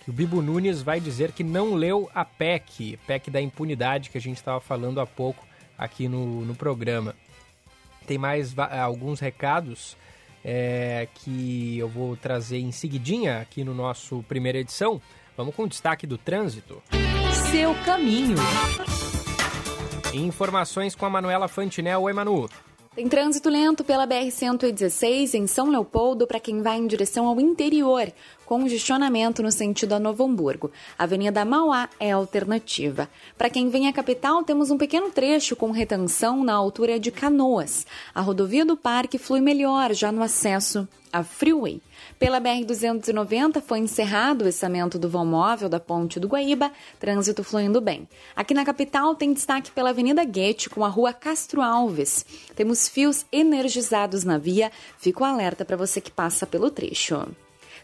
[0.07, 4.21] o Bibo Nunes vai dizer que não leu a PEC, PEC da impunidade que a
[4.21, 5.47] gente estava falando há pouco
[5.79, 7.15] aqui no, no programa.
[8.07, 9.97] Tem mais alguns recados
[10.45, 15.01] é, que eu vou trazer em seguidinha aqui no nosso primeira edição.
[15.37, 16.83] Vamos com o destaque do trânsito.
[17.51, 18.37] Seu caminho.
[20.13, 22.03] Informações com a Manuela Fantinel.
[22.03, 22.49] Oi, Manu.
[22.95, 28.13] Tem trânsito lento pela BR-116 em São Leopoldo para quem vai em direção ao interior,
[28.45, 30.71] congestionamento no sentido a Novo Hamburgo.
[30.99, 33.09] Avenida Mauá é a alternativa.
[33.37, 37.87] Para quem vem à capital, temos um pequeno trecho com retenção na altura de Canoas.
[38.15, 41.81] A rodovia do Parque flui melhor já no acesso à Freeway.
[42.19, 47.81] Pela BR-290 foi encerrado o içamento do vão móvel da Ponte do Guaíba, trânsito fluindo
[47.81, 48.09] bem.
[48.35, 52.25] Aqui na capital tem destaque pela Avenida Guete com a Rua Castro Alves.
[52.55, 57.27] Temos fios energizados na via, fico alerta para você que passa pelo trecho.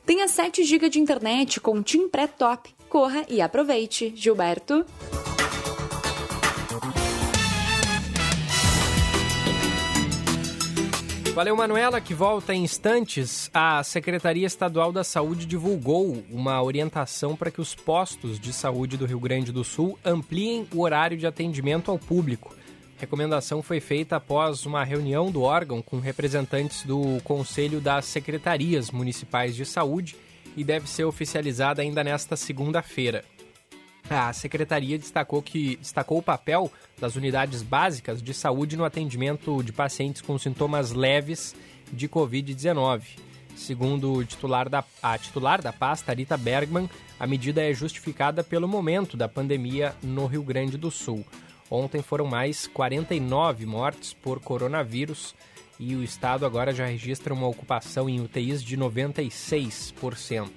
[0.09, 2.75] Tenha 7 GB de internet com Tim Pré-Top.
[2.89, 4.11] Corra e aproveite.
[4.17, 4.83] Gilberto.
[11.35, 13.51] Valeu, Manuela, que volta em instantes.
[13.53, 19.05] A Secretaria Estadual da Saúde divulgou uma orientação para que os postos de saúde do
[19.05, 22.57] Rio Grande do Sul ampliem o horário de atendimento ao público.
[22.99, 29.55] Recomendação foi feita após uma reunião do órgão com representantes do Conselho das Secretarias Municipais
[29.55, 30.17] de Saúde
[30.57, 33.25] e deve ser oficializada ainda nesta segunda-feira.
[34.11, 39.73] A secretaria destacou que destacou o papel das unidades básicas de saúde no atendimento de
[39.73, 41.55] pacientes com sintomas leves
[41.93, 43.03] de Covid-19.
[43.55, 48.67] Segundo o titular da, a titular da pasta, Rita Bergman, a medida é justificada pelo
[48.67, 51.25] momento da pandemia no Rio Grande do Sul.
[51.71, 55.35] Ontem foram mais 49 mortes por coronavírus
[55.79, 60.51] e o estado agora já registra uma ocupação em UTIs de 96%.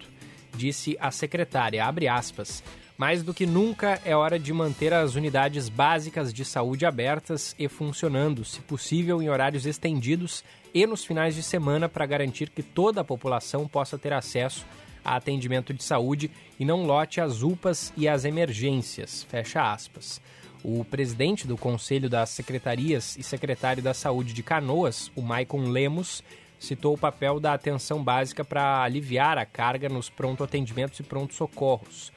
[0.55, 2.63] Disse a secretária, abre aspas,
[2.97, 7.67] mais do que nunca é hora de manter as unidades básicas de saúde abertas e
[7.67, 10.43] funcionando, se possível em horários estendidos
[10.73, 14.65] e nos finais de semana para garantir que toda a população possa ter acesso
[15.03, 16.29] a atendimento de saúde
[16.59, 19.23] e não lote as UPAs e as emergências.
[19.23, 20.21] Fecha aspas.
[20.63, 26.23] O presidente do Conselho das Secretarias e secretário da Saúde de Canoas, o Maicon Lemos,
[26.59, 32.11] citou o papel da atenção básica para aliviar a carga nos pronto-atendimentos e pronto-socorros.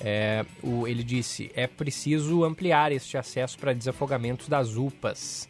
[0.00, 5.48] É, o, ele disse: é preciso ampliar este acesso para desafogamentos das UPAs.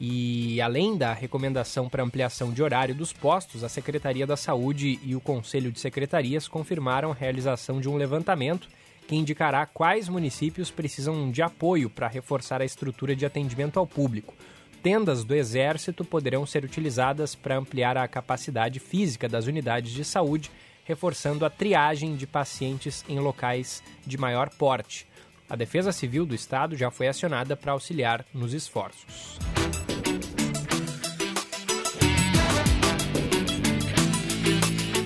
[0.00, 5.14] E além da recomendação para ampliação de horário dos postos, a Secretaria da Saúde e
[5.14, 8.68] o Conselho de Secretarias confirmaram a realização de um levantamento
[9.08, 14.34] que indicará quais municípios precisam de apoio para reforçar a estrutura de atendimento ao público.
[14.82, 20.50] Tendas do Exército poderão ser utilizadas para ampliar a capacidade física das unidades de saúde,
[20.84, 25.06] reforçando a triagem de pacientes em locais de maior porte.
[25.48, 29.38] A Defesa Civil do Estado já foi acionada para auxiliar nos esforços.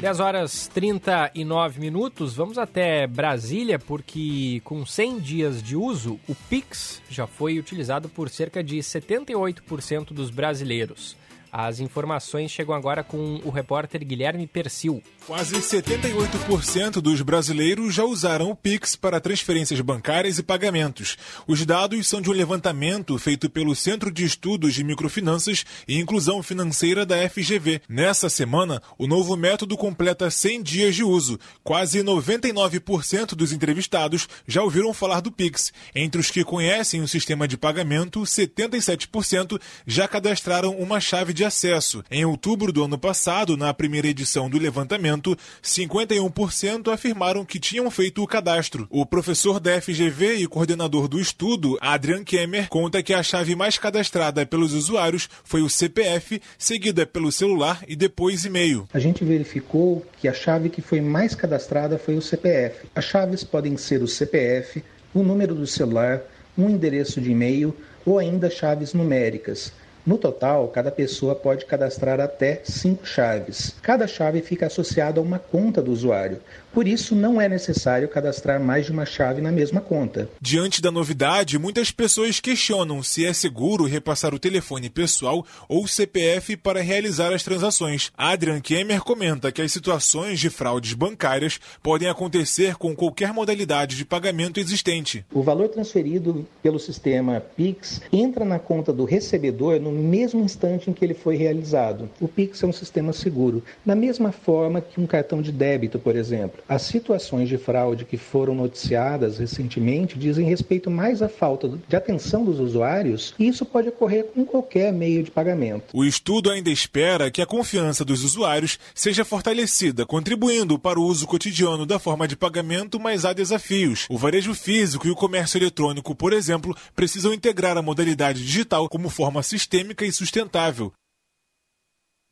[0.03, 7.01] 10 horas 39 minutos, vamos até Brasília, porque com 100 dias de uso, o Pix
[7.09, 11.17] já foi utilizado por cerca de 78% dos brasileiros.
[11.55, 15.03] As informações chegam agora com o repórter Guilherme Persil.
[15.27, 21.19] Quase 78% dos brasileiros já usaram o Pix para transferências bancárias e pagamentos.
[21.47, 26.43] Os dados são de um levantamento feito pelo Centro de Estudos de Microfinanças e Inclusão
[26.43, 27.83] Financeira da FGV.
[27.87, 31.39] Nessa semana, o novo método completa 100 dias de uso.
[31.63, 35.71] Quase 99% dos entrevistados já ouviram falar do Pix.
[35.95, 41.45] Entre os que conhecem o sistema de pagamento, 77% já cadastraram uma chave de de
[41.45, 42.05] acesso.
[42.09, 48.23] Em outubro do ano passado, na primeira edição do levantamento, 51% afirmaram que tinham feito
[48.23, 48.87] o cadastro.
[48.89, 53.77] O professor da FGV e coordenador do estudo, Adrian Kemmer, conta que a chave mais
[53.77, 58.87] cadastrada pelos usuários foi o CPF, seguida pelo celular e depois e-mail.
[58.95, 62.87] A gente verificou que a chave que foi mais cadastrada foi o CPF.
[62.95, 66.23] As chaves podem ser o CPF, o número do celular,
[66.57, 67.75] um endereço de e-mail
[68.07, 69.73] ou ainda chaves numéricas.
[70.05, 73.77] No total, cada pessoa pode cadastrar até cinco chaves.
[73.81, 76.41] Cada chave fica associada a uma conta do usuário.
[76.73, 80.29] Por isso, não é necessário cadastrar mais de uma chave na mesma conta.
[80.41, 86.57] Diante da novidade, muitas pessoas questionam se é seguro repassar o telefone pessoal ou CPF
[86.57, 88.11] para realizar as transações.
[88.17, 94.05] Adrian Kemmer comenta que as situações de fraudes bancárias podem acontecer com qualquer modalidade de
[94.05, 95.25] pagamento existente.
[95.33, 100.91] O valor transferido pelo sistema Pix entra na conta do recebedor no no mesmo instante
[100.91, 102.09] em que ele foi realizado.
[102.21, 106.17] O Pix é um sistema seguro, da mesma forma que um cartão de débito, por
[106.17, 106.62] exemplo.
[106.69, 112.45] As situações de fraude que foram noticiadas recentemente dizem respeito mais à falta de atenção
[112.45, 115.85] dos usuários, e isso pode ocorrer com qualquer meio de pagamento.
[115.93, 121.27] O estudo ainda espera que a confiança dos usuários seja fortalecida, contribuindo para o uso
[121.27, 124.07] cotidiano da forma de pagamento, mas há desafios.
[124.09, 129.09] O varejo físico e o comércio eletrônico, por exemplo, precisam integrar a modalidade digital como
[129.09, 130.93] forma sistêmica sistêmica e sustentável.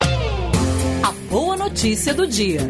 [0.02, 2.60] A boa notícia do dia.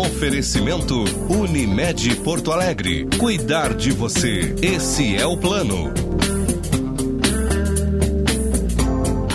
[0.00, 3.06] Oferecimento Unimed Porto Alegre.
[3.18, 4.54] Cuidar de você.
[4.62, 5.92] Esse é o plano.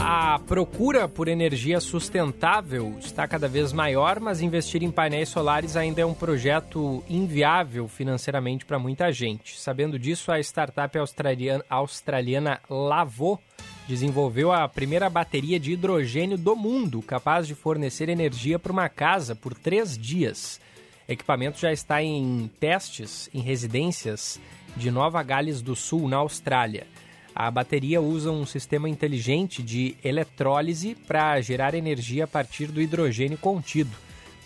[0.02, 6.02] A procura por energia sustentável está cada vez maior, mas investir em painéis solares ainda
[6.02, 9.60] é um projeto inviável financeiramente para muita gente.
[9.60, 13.40] Sabendo disso, a startup australiana, australiana Lavô
[13.88, 19.36] desenvolveu a primeira bateria de hidrogênio do mundo, capaz de fornecer energia para uma casa
[19.36, 20.60] por três dias.
[21.08, 24.40] O equipamento já está em testes em residências
[24.76, 26.88] de Nova Gales do Sul, na Austrália.
[27.36, 33.38] A bateria usa um sistema inteligente de eletrólise para gerar energia a partir do hidrogênio
[33.38, 33.96] contido.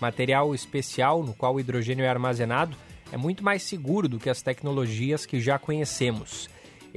[0.01, 2.75] Material especial no qual o hidrogênio é armazenado
[3.11, 6.49] é muito mais seguro do que as tecnologias que já conhecemos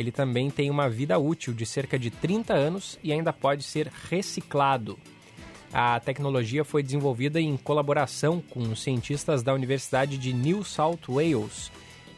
[0.02, 3.90] ele também tem uma vida útil de cerca de 30 anos e ainda pode ser
[4.10, 4.98] reciclado.
[5.72, 11.72] A tecnologia foi desenvolvida em colaboração com cientistas da Universidade de New South Wales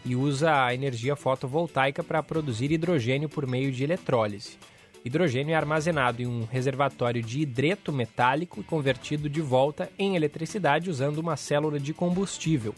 [0.05, 4.59] e usa a energia fotovoltaica para produzir hidrogênio por meio de eletrólise.
[5.05, 10.91] Hidrogênio é armazenado em um reservatório de hidreto metálico e convertido de volta em eletricidade
[10.91, 12.75] usando uma célula de combustível.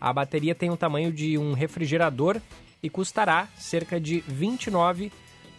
[0.00, 2.40] A bateria tem o tamanho de um refrigerador
[2.82, 5.12] e custará cerca de 29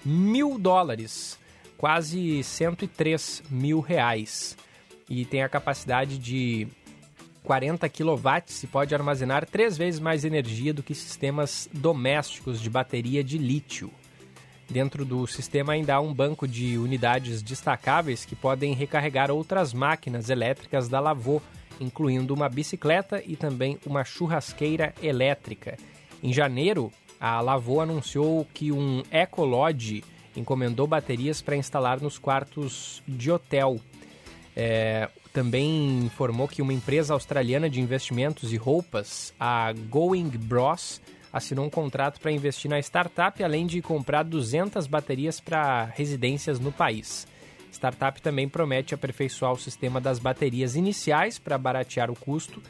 [0.05, 1.37] mil dólares,
[1.77, 4.57] quase 103 mil reais.
[5.09, 6.67] E tem a capacidade de
[7.43, 13.23] 40 kW e pode armazenar três vezes mais energia do que sistemas domésticos de bateria
[13.23, 13.91] de lítio.
[14.69, 20.29] Dentro do sistema ainda há um banco de unidades destacáveis que podem recarregar outras máquinas
[20.29, 21.41] elétricas da Lavô,
[21.79, 25.75] incluindo uma bicicleta e também uma churrasqueira elétrica.
[26.21, 30.03] Em janeiro, a Lavô anunciou que um Ecolodge
[30.35, 33.79] encomendou baterias para instalar nos quartos de hotel.
[34.55, 41.01] É, também informou que uma empresa australiana de investimentos e roupas, a Going Bros,
[41.31, 46.71] assinou um contrato para investir na startup, além de comprar 200 baterias para residências no
[46.71, 47.27] país.
[47.71, 52.61] Startup também promete aperfeiçoar o sistema das baterias iniciais para baratear o custo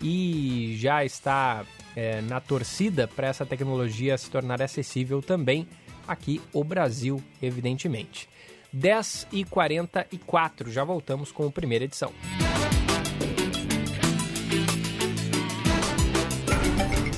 [0.00, 1.64] e já está
[1.96, 5.66] é, na torcida para essa tecnologia se tornar acessível também
[6.06, 8.28] aqui o Brasil, evidentemente.
[8.72, 12.12] 10 e 44 já voltamos com a primeira edição.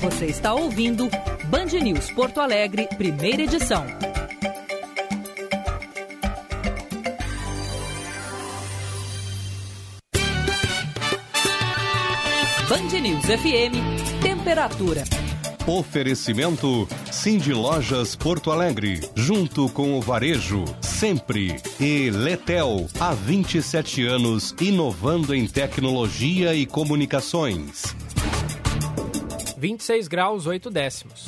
[0.01, 1.09] Você está ouvindo
[1.49, 3.85] Band News Porto Alegre, primeira edição.
[12.69, 13.98] Band News FM,
[14.49, 15.03] temperatura.
[15.67, 21.61] Oferecimento Cindy Lojas Porto Alegre, junto com o Varejo, sempre.
[21.79, 27.95] E Letel, há 27 anos, inovando em tecnologia e comunicações.
[29.55, 31.27] 26 graus 8 décimos.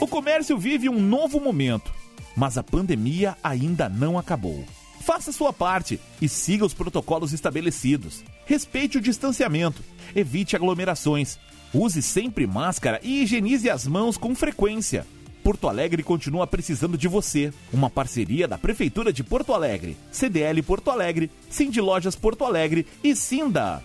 [0.00, 1.92] O comércio vive um novo momento,
[2.36, 4.64] mas a pandemia ainda não acabou.
[5.06, 8.24] Faça sua parte e siga os protocolos estabelecidos.
[8.44, 9.80] Respeite o distanciamento,
[10.16, 11.38] evite aglomerações,
[11.72, 15.06] use sempre máscara e higienize as mãos com frequência.
[15.44, 17.52] Porto Alegre continua precisando de você.
[17.72, 23.14] Uma parceria da Prefeitura de Porto Alegre, CDL Porto Alegre, Cindy Lojas Porto Alegre e
[23.14, 23.84] Cinda.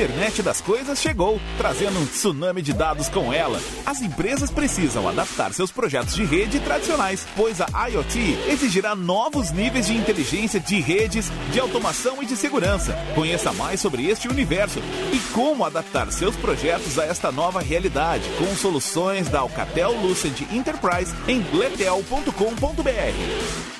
[0.00, 3.60] Internet das coisas chegou, trazendo um tsunami de dados com ela.
[3.84, 8.18] As empresas precisam adaptar seus projetos de rede tradicionais, pois a IoT
[8.48, 12.96] exigirá novos níveis de inteligência de redes, de automação e de segurança.
[13.14, 14.80] Conheça mais sobre este universo
[15.12, 21.14] e como adaptar seus projetos a esta nova realidade com soluções da Alcatel Lucent Enterprise
[21.28, 23.79] em letel.com.br.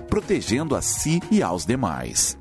[0.01, 2.37] protegendo a si e aos demais.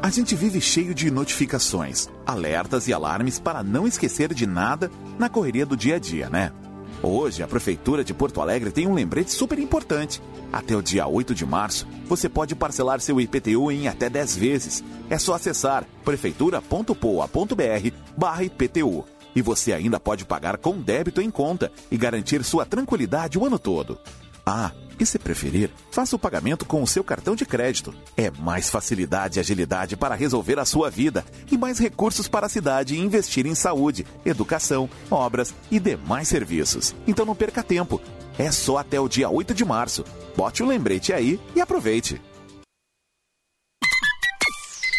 [0.00, 5.28] A gente vive cheio de notificações, alertas e alarmes para não esquecer de nada na
[5.28, 6.52] correria do dia a dia, né?
[7.02, 10.20] Hoje, a Prefeitura de Porto Alegre tem um lembrete super importante.
[10.52, 14.84] Até o dia 8 de março, você pode parcelar seu IPTU em até 10 vezes.
[15.10, 19.04] É só acessar prefeitura.poa.br barra IPTU.
[19.36, 23.58] E você ainda pode pagar com débito em conta e garantir sua tranquilidade o ano
[23.58, 23.98] todo.
[24.50, 27.94] Ah, e se preferir, faça o pagamento com o seu cartão de crédito.
[28.16, 31.22] É mais facilidade e agilidade para resolver a sua vida
[31.52, 36.94] e mais recursos para a cidade investir em saúde, educação, obras e demais serviços.
[37.06, 38.00] Então não perca tempo.
[38.38, 40.02] É só até o dia 8 de março.
[40.34, 42.18] Bote o um lembrete aí e aproveite.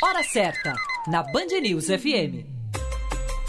[0.03, 0.75] Hora certa,
[1.07, 2.58] na Band News FM.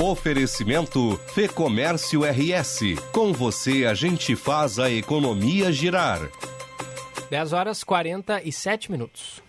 [0.02, 2.96] Oferecimento Fê Comércio RS.
[3.12, 6.26] Com você a gente faz a economia girar.
[7.30, 9.42] 10 horas 47 minutos.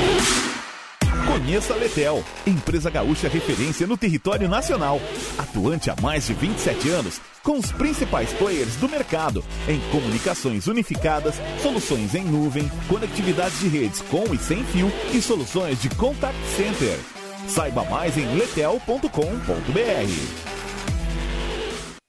[1.36, 4.98] Conheça a Letel, empresa gaúcha referência no território nacional,
[5.36, 11.34] atuante há mais de 27 anos, com os principais players do mercado em comunicações unificadas,
[11.62, 16.98] soluções em nuvem, conectividade de redes com e sem fio e soluções de contact center.
[17.46, 19.10] Saiba mais em letel.com.br.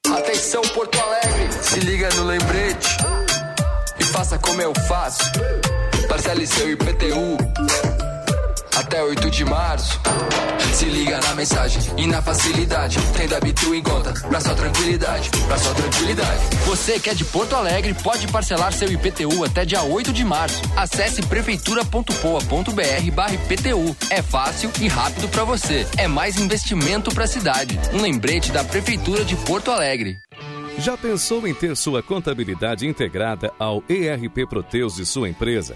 [0.10, 2.96] Atenção Porto Alegre, se liga no lembrete
[4.00, 5.30] e faça como eu faço.
[6.08, 7.97] Parcele seu IPTU
[8.78, 10.00] até 8 de março.
[10.74, 13.00] Se liga na mensagem e na facilidade.
[13.16, 16.40] Tem da Bitu em conta, pra sua tranquilidade, pra sua tranquilidade.
[16.66, 20.62] Você que é de Porto Alegre pode parcelar seu IPTU até dia 8 de março.
[20.76, 23.96] Acesse prefeitura.poa.br barra IPTU.
[24.12, 25.88] É fácil e rápido para você.
[25.98, 27.80] É mais investimento pra cidade.
[27.94, 30.18] Um lembrete da Prefeitura de Porto Alegre.
[30.78, 35.76] Já pensou em ter sua contabilidade integrada ao ERP Proteus de sua empresa?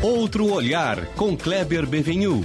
[0.06, 2.42] Outro Olhar, com Kleber Benvenu.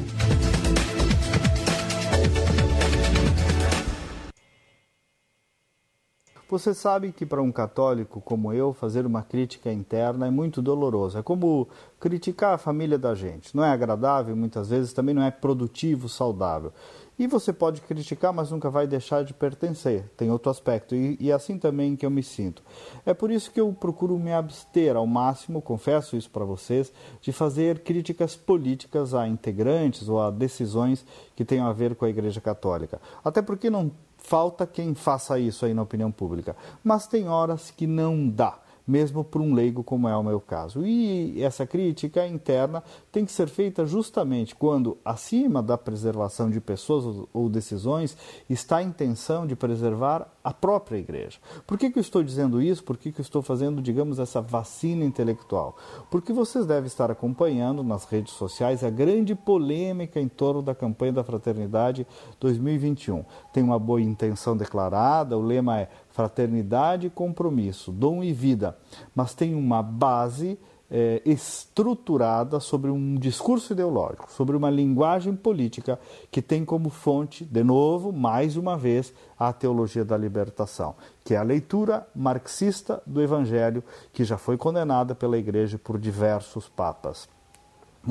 [6.50, 11.18] Você sabe que para um católico como eu, fazer uma crítica interna é muito doloroso.
[11.18, 11.68] É como
[12.00, 13.54] criticar a família da gente.
[13.54, 16.72] Não é agradável, muitas vezes também não é produtivo, saudável.
[17.20, 20.10] E você pode criticar, mas nunca vai deixar de pertencer.
[20.16, 20.96] Tem outro aspecto.
[20.96, 22.64] E, e, assim também que eu me sinto.
[23.06, 27.34] É por isso que eu procuro me abster ao máximo, confesso isso para vocês, de
[27.34, 31.06] fazer críticas políticas a integrantes ou a decisões
[31.36, 33.02] que tenham a ver com a Igreja Católica.
[33.22, 36.56] Até porque não falta quem faça isso aí na opinião pública.
[36.82, 38.58] Mas tem horas que não dá
[38.90, 40.84] mesmo para um leigo como é o meu caso.
[40.84, 47.28] E essa crítica interna tem que ser feita justamente quando, acima da preservação de pessoas
[47.32, 48.18] ou decisões,
[48.50, 51.38] está a intenção de preservar a própria igreja.
[51.68, 52.84] Por que, que eu estou dizendo isso?
[52.84, 55.78] Por que, que eu estou fazendo, digamos, essa vacina intelectual?
[56.10, 61.14] Porque vocês devem estar acompanhando nas redes sociais a grande polêmica em torno da campanha
[61.14, 62.08] da Fraternidade
[62.40, 63.24] 2021.
[63.54, 68.78] Tem uma boa intenção declarada, o lema é fraternidade, compromisso, dom e vida,
[69.16, 70.60] mas tem uma base
[70.92, 75.98] é, estruturada sobre um discurso ideológico, sobre uma linguagem política
[76.30, 80.94] que tem como fonte, de novo, mais uma vez, a teologia da libertação,
[81.24, 83.82] que é a leitura marxista do Evangelho,
[84.12, 87.30] que já foi condenada pela Igreja por diversos papas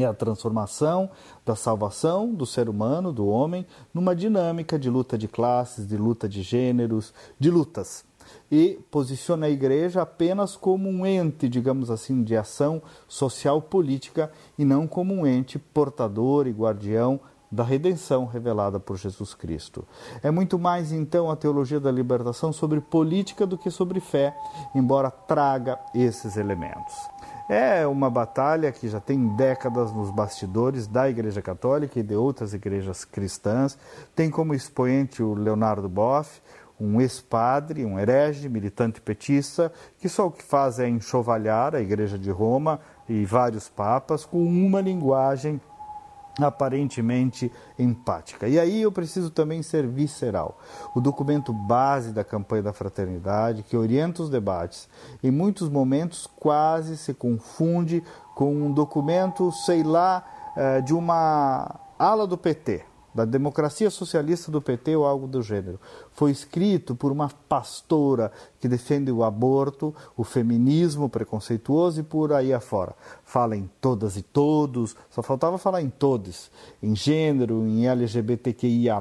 [0.04, 1.10] é a transformação
[1.44, 6.28] da salvação do ser humano, do homem, numa dinâmica de luta de classes, de luta
[6.28, 8.04] de gêneros, de lutas.
[8.50, 14.64] E posiciona a igreja apenas como um ente, digamos assim, de ação social política e
[14.64, 17.20] não como um ente portador e guardião
[17.50, 19.86] da redenção revelada por Jesus Cristo.
[20.22, 24.36] É muito mais então a teologia da libertação sobre política do que sobre fé,
[24.74, 26.94] embora traga esses elementos.
[27.48, 32.52] É uma batalha que já tem décadas nos bastidores da Igreja Católica e de outras
[32.52, 33.78] igrejas cristãs.
[34.14, 36.42] Tem como expoente o Leonardo Boff,
[36.78, 42.18] um ex-padre, um herege, militante petista, que só o que faz é enxovalhar a Igreja
[42.18, 45.58] de Roma e vários papas com uma linguagem
[46.46, 48.48] aparentemente empática.
[48.48, 50.58] E aí eu preciso também ser visceral.
[50.94, 54.88] O documento base da campanha da fraternidade, que orienta os debates,
[55.22, 58.02] em muitos momentos quase se confunde
[58.34, 60.24] com um documento, sei lá,
[60.56, 62.84] eh, de uma ala do PT
[63.18, 65.80] da democracia socialista do PT ou algo do gênero.
[66.12, 68.30] Foi escrito por uma pastora
[68.60, 72.94] que defende o aborto, o feminismo preconceituoso e por aí afora.
[73.24, 76.48] Fala em todas e todos, só faltava falar em todos,
[76.80, 78.98] em gênero, em LGBTQIA,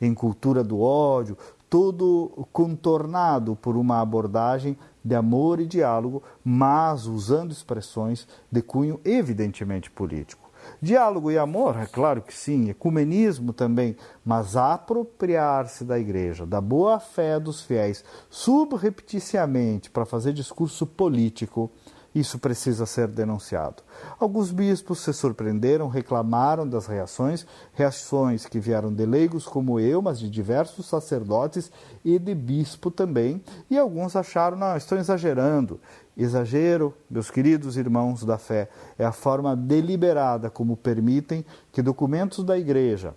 [0.00, 1.36] em cultura do ódio,
[1.68, 4.74] todo contornado por uma abordagem
[5.04, 10.47] de amor e diálogo, mas usando expressões de cunho evidentemente político.
[10.80, 17.00] Diálogo e amor, é claro que sim, ecumenismo também, mas apropriar-se da igreja, da boa
[17.00, 21.68] fé dos fiéis, subrepticiamente para fazer discurso político,
[22.14, 23.82] isso precisa ser denunciado.
[24.18, 27.44] Alguns bispos se surpreenderam, reclamaram das reações,
[27.74, 31.70] reações que vieram de leigos como eu, mas de diversos sacerdotes
[32.04, 35.80] e de bispo também, e alguns acharam, não, estão exagerando.
[36.18, 38.68] Exagero, meus queridos irmãos da fé,
[38.98, 43.14] é a forma deliberada como permitem que documentos da igreja,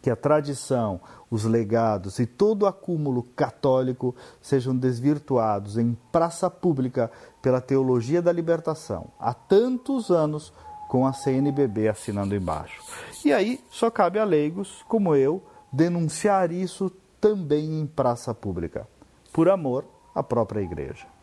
[0.00, 7.10] que a tradição, os legados e todo o acúmulo católico sejam desvirtuados em praça pública
[7.42, 10.52] pela teologia da libertação, há tantos anos
[10.88, 12.80] com a CNBB assinando embaixo.
[13.24, 15.42] E aí só cabe a leigos, como eu,
[15.72, 18.86] denunciar isso também em praça pública,
[19.32, 19.84] por amor
[20.14, 21.13] à própria igreja.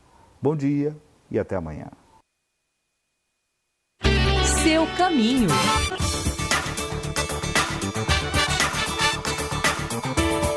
[0.41, 0.97] Bom dia
[1.30, 1.85] e até amanhã.
[4.63, 5.47] Seu caminho.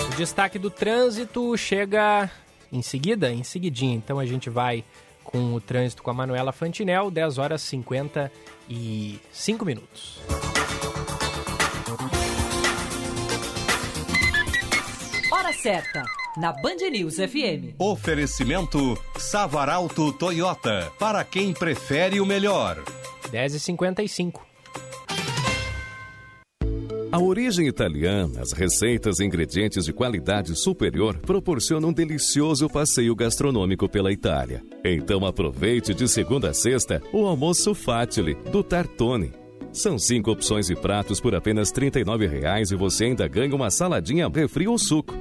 [0.06, 2.30] O destaque do trânsito chega
[2.72, 3.94] em seguida, em seguidinha.
[3.94, 4.82] Então a gente vai
[5.22, 10.18] com o trânsito com a Manuela Fantinel, 10 horas 55 minutos.
[15.30, 16.02] Hora certa,
[16.36, 17.74] na Band News FM.
[17.78, 22.82] Oferecimento Savaralto Toyota, para quem prefere o melhor.
[23.30, 24.40] 10h55.
[27.12, 33.88] A origem italiana, as receitas e ingredientes de qualidade superior proporcionam um delicioso passeio gastronômico
[33.88, 34.64] pela Itália.
[34.84, 39.32] Então aproveite de segunda a sexta o almoço Fatile, do Tartone.
[39.72, 44.28] São cinco opções de pratos por apenas R$ 39,00 e você ainda ganha uma saladinha,
[44.28, 45.14] refri ou suco.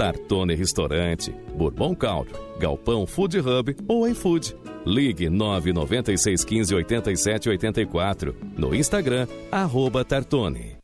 [0.00, 4.56] Tartone Restaurante, Bourbon Country, Galpão Food Hub ou iFood.
[4.86, 10.79] Ligue 99615 8784 no Instagram, arroba Tartone.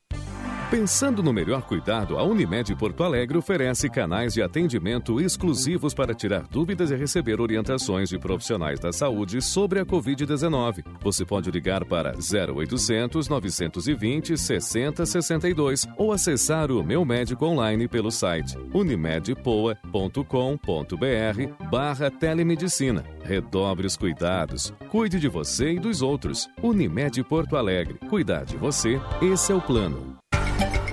[0.70, 6.48] Pensando no melhor cuidado, a Unimed Porto Alegre oferece canais de atendimento exclusivos para tirar
[6.48, 10.84] dúvidas e receber orientações de profissionais da saúde sobre a Covid-19.
[11.01, 18.59] Você pode ligar para 0800 920 6062 ou acessar o Meu Médico online pelo site
[18.74, 23.05] unimedpoa.com.br barra telemedicina.
[23.22, 24.74] Redobre os cuidados.
[24.88, 26.48] Cuide de você e dos outros.
[26.60, 28.01] Unimed Porto Alegre.
[28.10, 30.16] Cuidar de você, esse é o plano.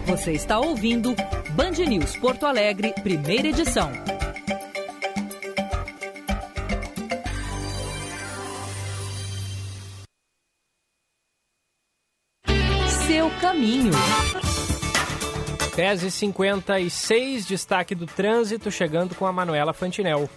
[0.05, 1.15] Você está ouvindo
[1.51, 3.89] Band News Porto Alegre, primeira edição.
[13.07, 13.91] Seu caminho.
[15.75, 20.30] 10h56, destaque do trânsito, chegando com a Manuela Fantinel.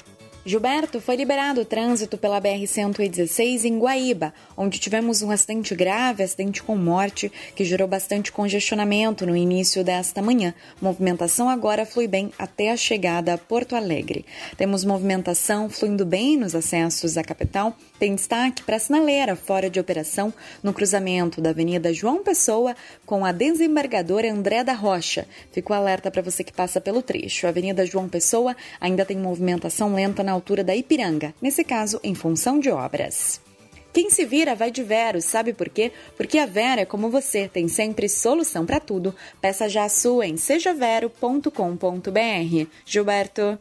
[0.48, 6.62] Gilberto, foi liberado o trânsito pela BR-116 em Guaíba, onde tivemos um acidente grave, acidente
[6.62, 10.55] com morte, que gerou bastante congestionamento no início desta manhã.
[10.81, 14.24] Movimentação agora flui bem até a chegada a Porto Alegre.
[14.56, 17.77] Temos movimentação fluindo bem nos acessos à capital.
[17.98, 20.32] Tem destaque para a sinaleira fora de operação
[20.62, 25.27] no cruzamento da Avenida João Pessoa com a desembargadora André da Rocha.
[25.51, 27.47] Fico alerta para você que passa pelo trecho.
[27.47, 32.14] A Avenida João Pessoa ainda tem movimentação lenta na altura da Ipiranga, nesse caso em
[32.14, 33.40] função de obras.
[33.92, 35.90] Quem se vira vai de Vero, sabe por quê?
[36.18, 39.14] Porque a Vera é como você, tem sempre solução para tudo.
[39.40, 42.66] Peça já a sua em sejavero.com.br.
[42.84, 43.58] Gilberto.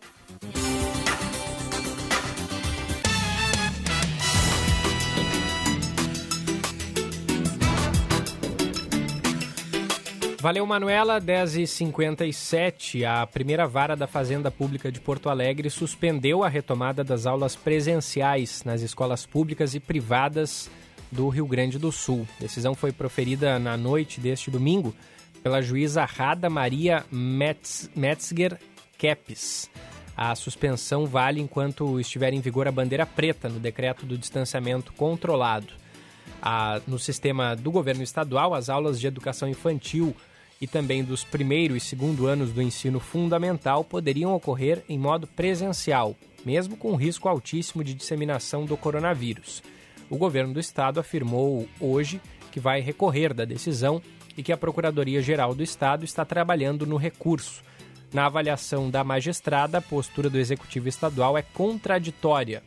[10.46, 11.20] Valeu, Manuela.
[11.20, 13.04] 10h57.
[13.04, 18.64] A primeira vara da Fazenda Pública de Porto Alegre suspendeu a retomada das aulas presenciais
[18.64, 20.70] nas escolas públicas e privadas
[21.12, 22.28] do Rio Grande do Sul.
[22.38, 24.94] A decisão foi proferida na noite deste domingo
[25.42, 28.60] pela juíza Rada Maria Metz, Metzger
[29.00, 29.68] Kepes.
[30.16, 35.74] A suspensão vale enquanto estiver em vigor a bandeira preta no decreto do distanciamento controlado.
[36.40, 40.16] A, no sistema do governo estadual, as aulas de educação infantil
[40.62, 46.16] e também dos primeiro e segundo anos do ensino fundamental poderiam ocorrer em modo presencial,
[46.46, 49.62] mesmo com risco altíssimo de disseminação do coronavírus.
[50.10, 52.22] O governo do estado afirmou hoje
[52.52, 54.02] que vai recorrer da decisão
[54.38, 57.62] e que a Procuradoria-Geral do Estado está trabalhando no recurso.
[58.14, 62.64] Na avaliação da magistrada, a postura do executivo estadual é contraditória.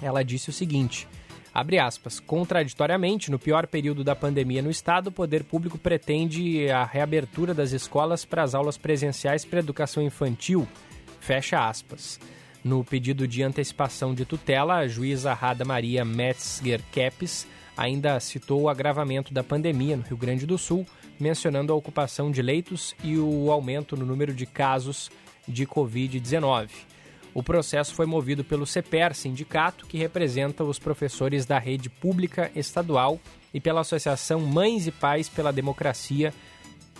[0.00, 1.06] Ela disse o seguinte:
[1.54, 6.84] abre aspas, contraditoriamente, no pior período da pandemia no estado, o poder público pretende a
[6.84, 10.66] reabertura das escolas para as aulas presenciais para educação infantil,
[11.20, 12.18] fecha aspas.
[12.64, 18.68] No pedido de antecipação de tutela, a juíza Rada Maria Metzger Kepes ainda citou o
[18.68, 20.84] agravamento da pandemia no Rio Grande do Sul,
[21.20, 25.08] mencionando a ocupação de leitos e o aumento no número de casos
[25.46, 26.70] de Covid-19.
[27.34, 33.18] O processo foi movido pelo CEPER, sindicato que representa os professores da rede pública estadual,
[33.52, 36.32] e pela Associação Mães e Pais pela Democracia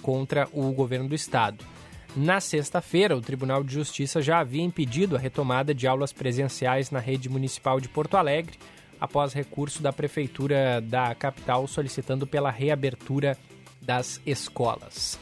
[0.03, 1.65] contra o governo do estado.
[2.17, 7.01] Na sexta-feira, o Tribunal de Justiça já havia impedido a retomada de aulas presenciais na
[7.01, 8.59] rede municipal de Porto Alegre,
[9.01, 13.37] após recurso da Prefeitura da capital solicitando pela reabertura
[13.83, 15.19] das escolas.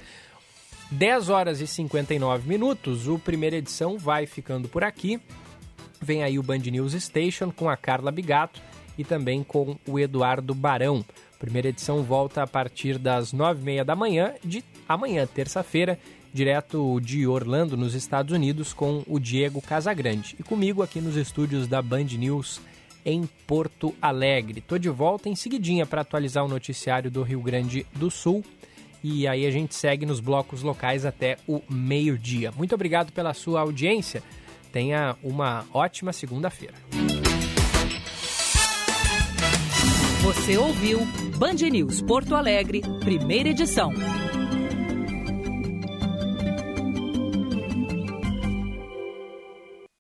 [0.92, 5.18] 10 horas e 59 minutos, o primeira edição vai ficando por aqui.
[6.00, 8.60] Vem aí o Band News Station com a Carla Bigato
[8.98, 11.02] e também com o Eduardo Barão.
[11.38, 15.98] primeira edição volta a partir das 9h30 da manhã de amanhã, terça-feira,
[16.32, 20.36] direto de Orlando, nos Estados Unidos, com o Diego Casagrande.
[20.38, 22.60] E comigo aqui nos estúdios da Band News
[23.02, 24.60] em Porto Alegre.
[24.60, 28.44] Tô de volta em seguidinha para atualizar o noticiário do Rio Grande do Sul.
[29.02, 32.52] E aí a gente segue nos blocos locais até o meio-dia.
[32.52, 34.22] Muito obrigado pela sua audiência.
[34.70, 36.74] Tenha uma ótima segunda-feira.
[40.22, 41.00] Você ouviu
[41.36, 43.92] Band News Porto Alegre, primeira edição.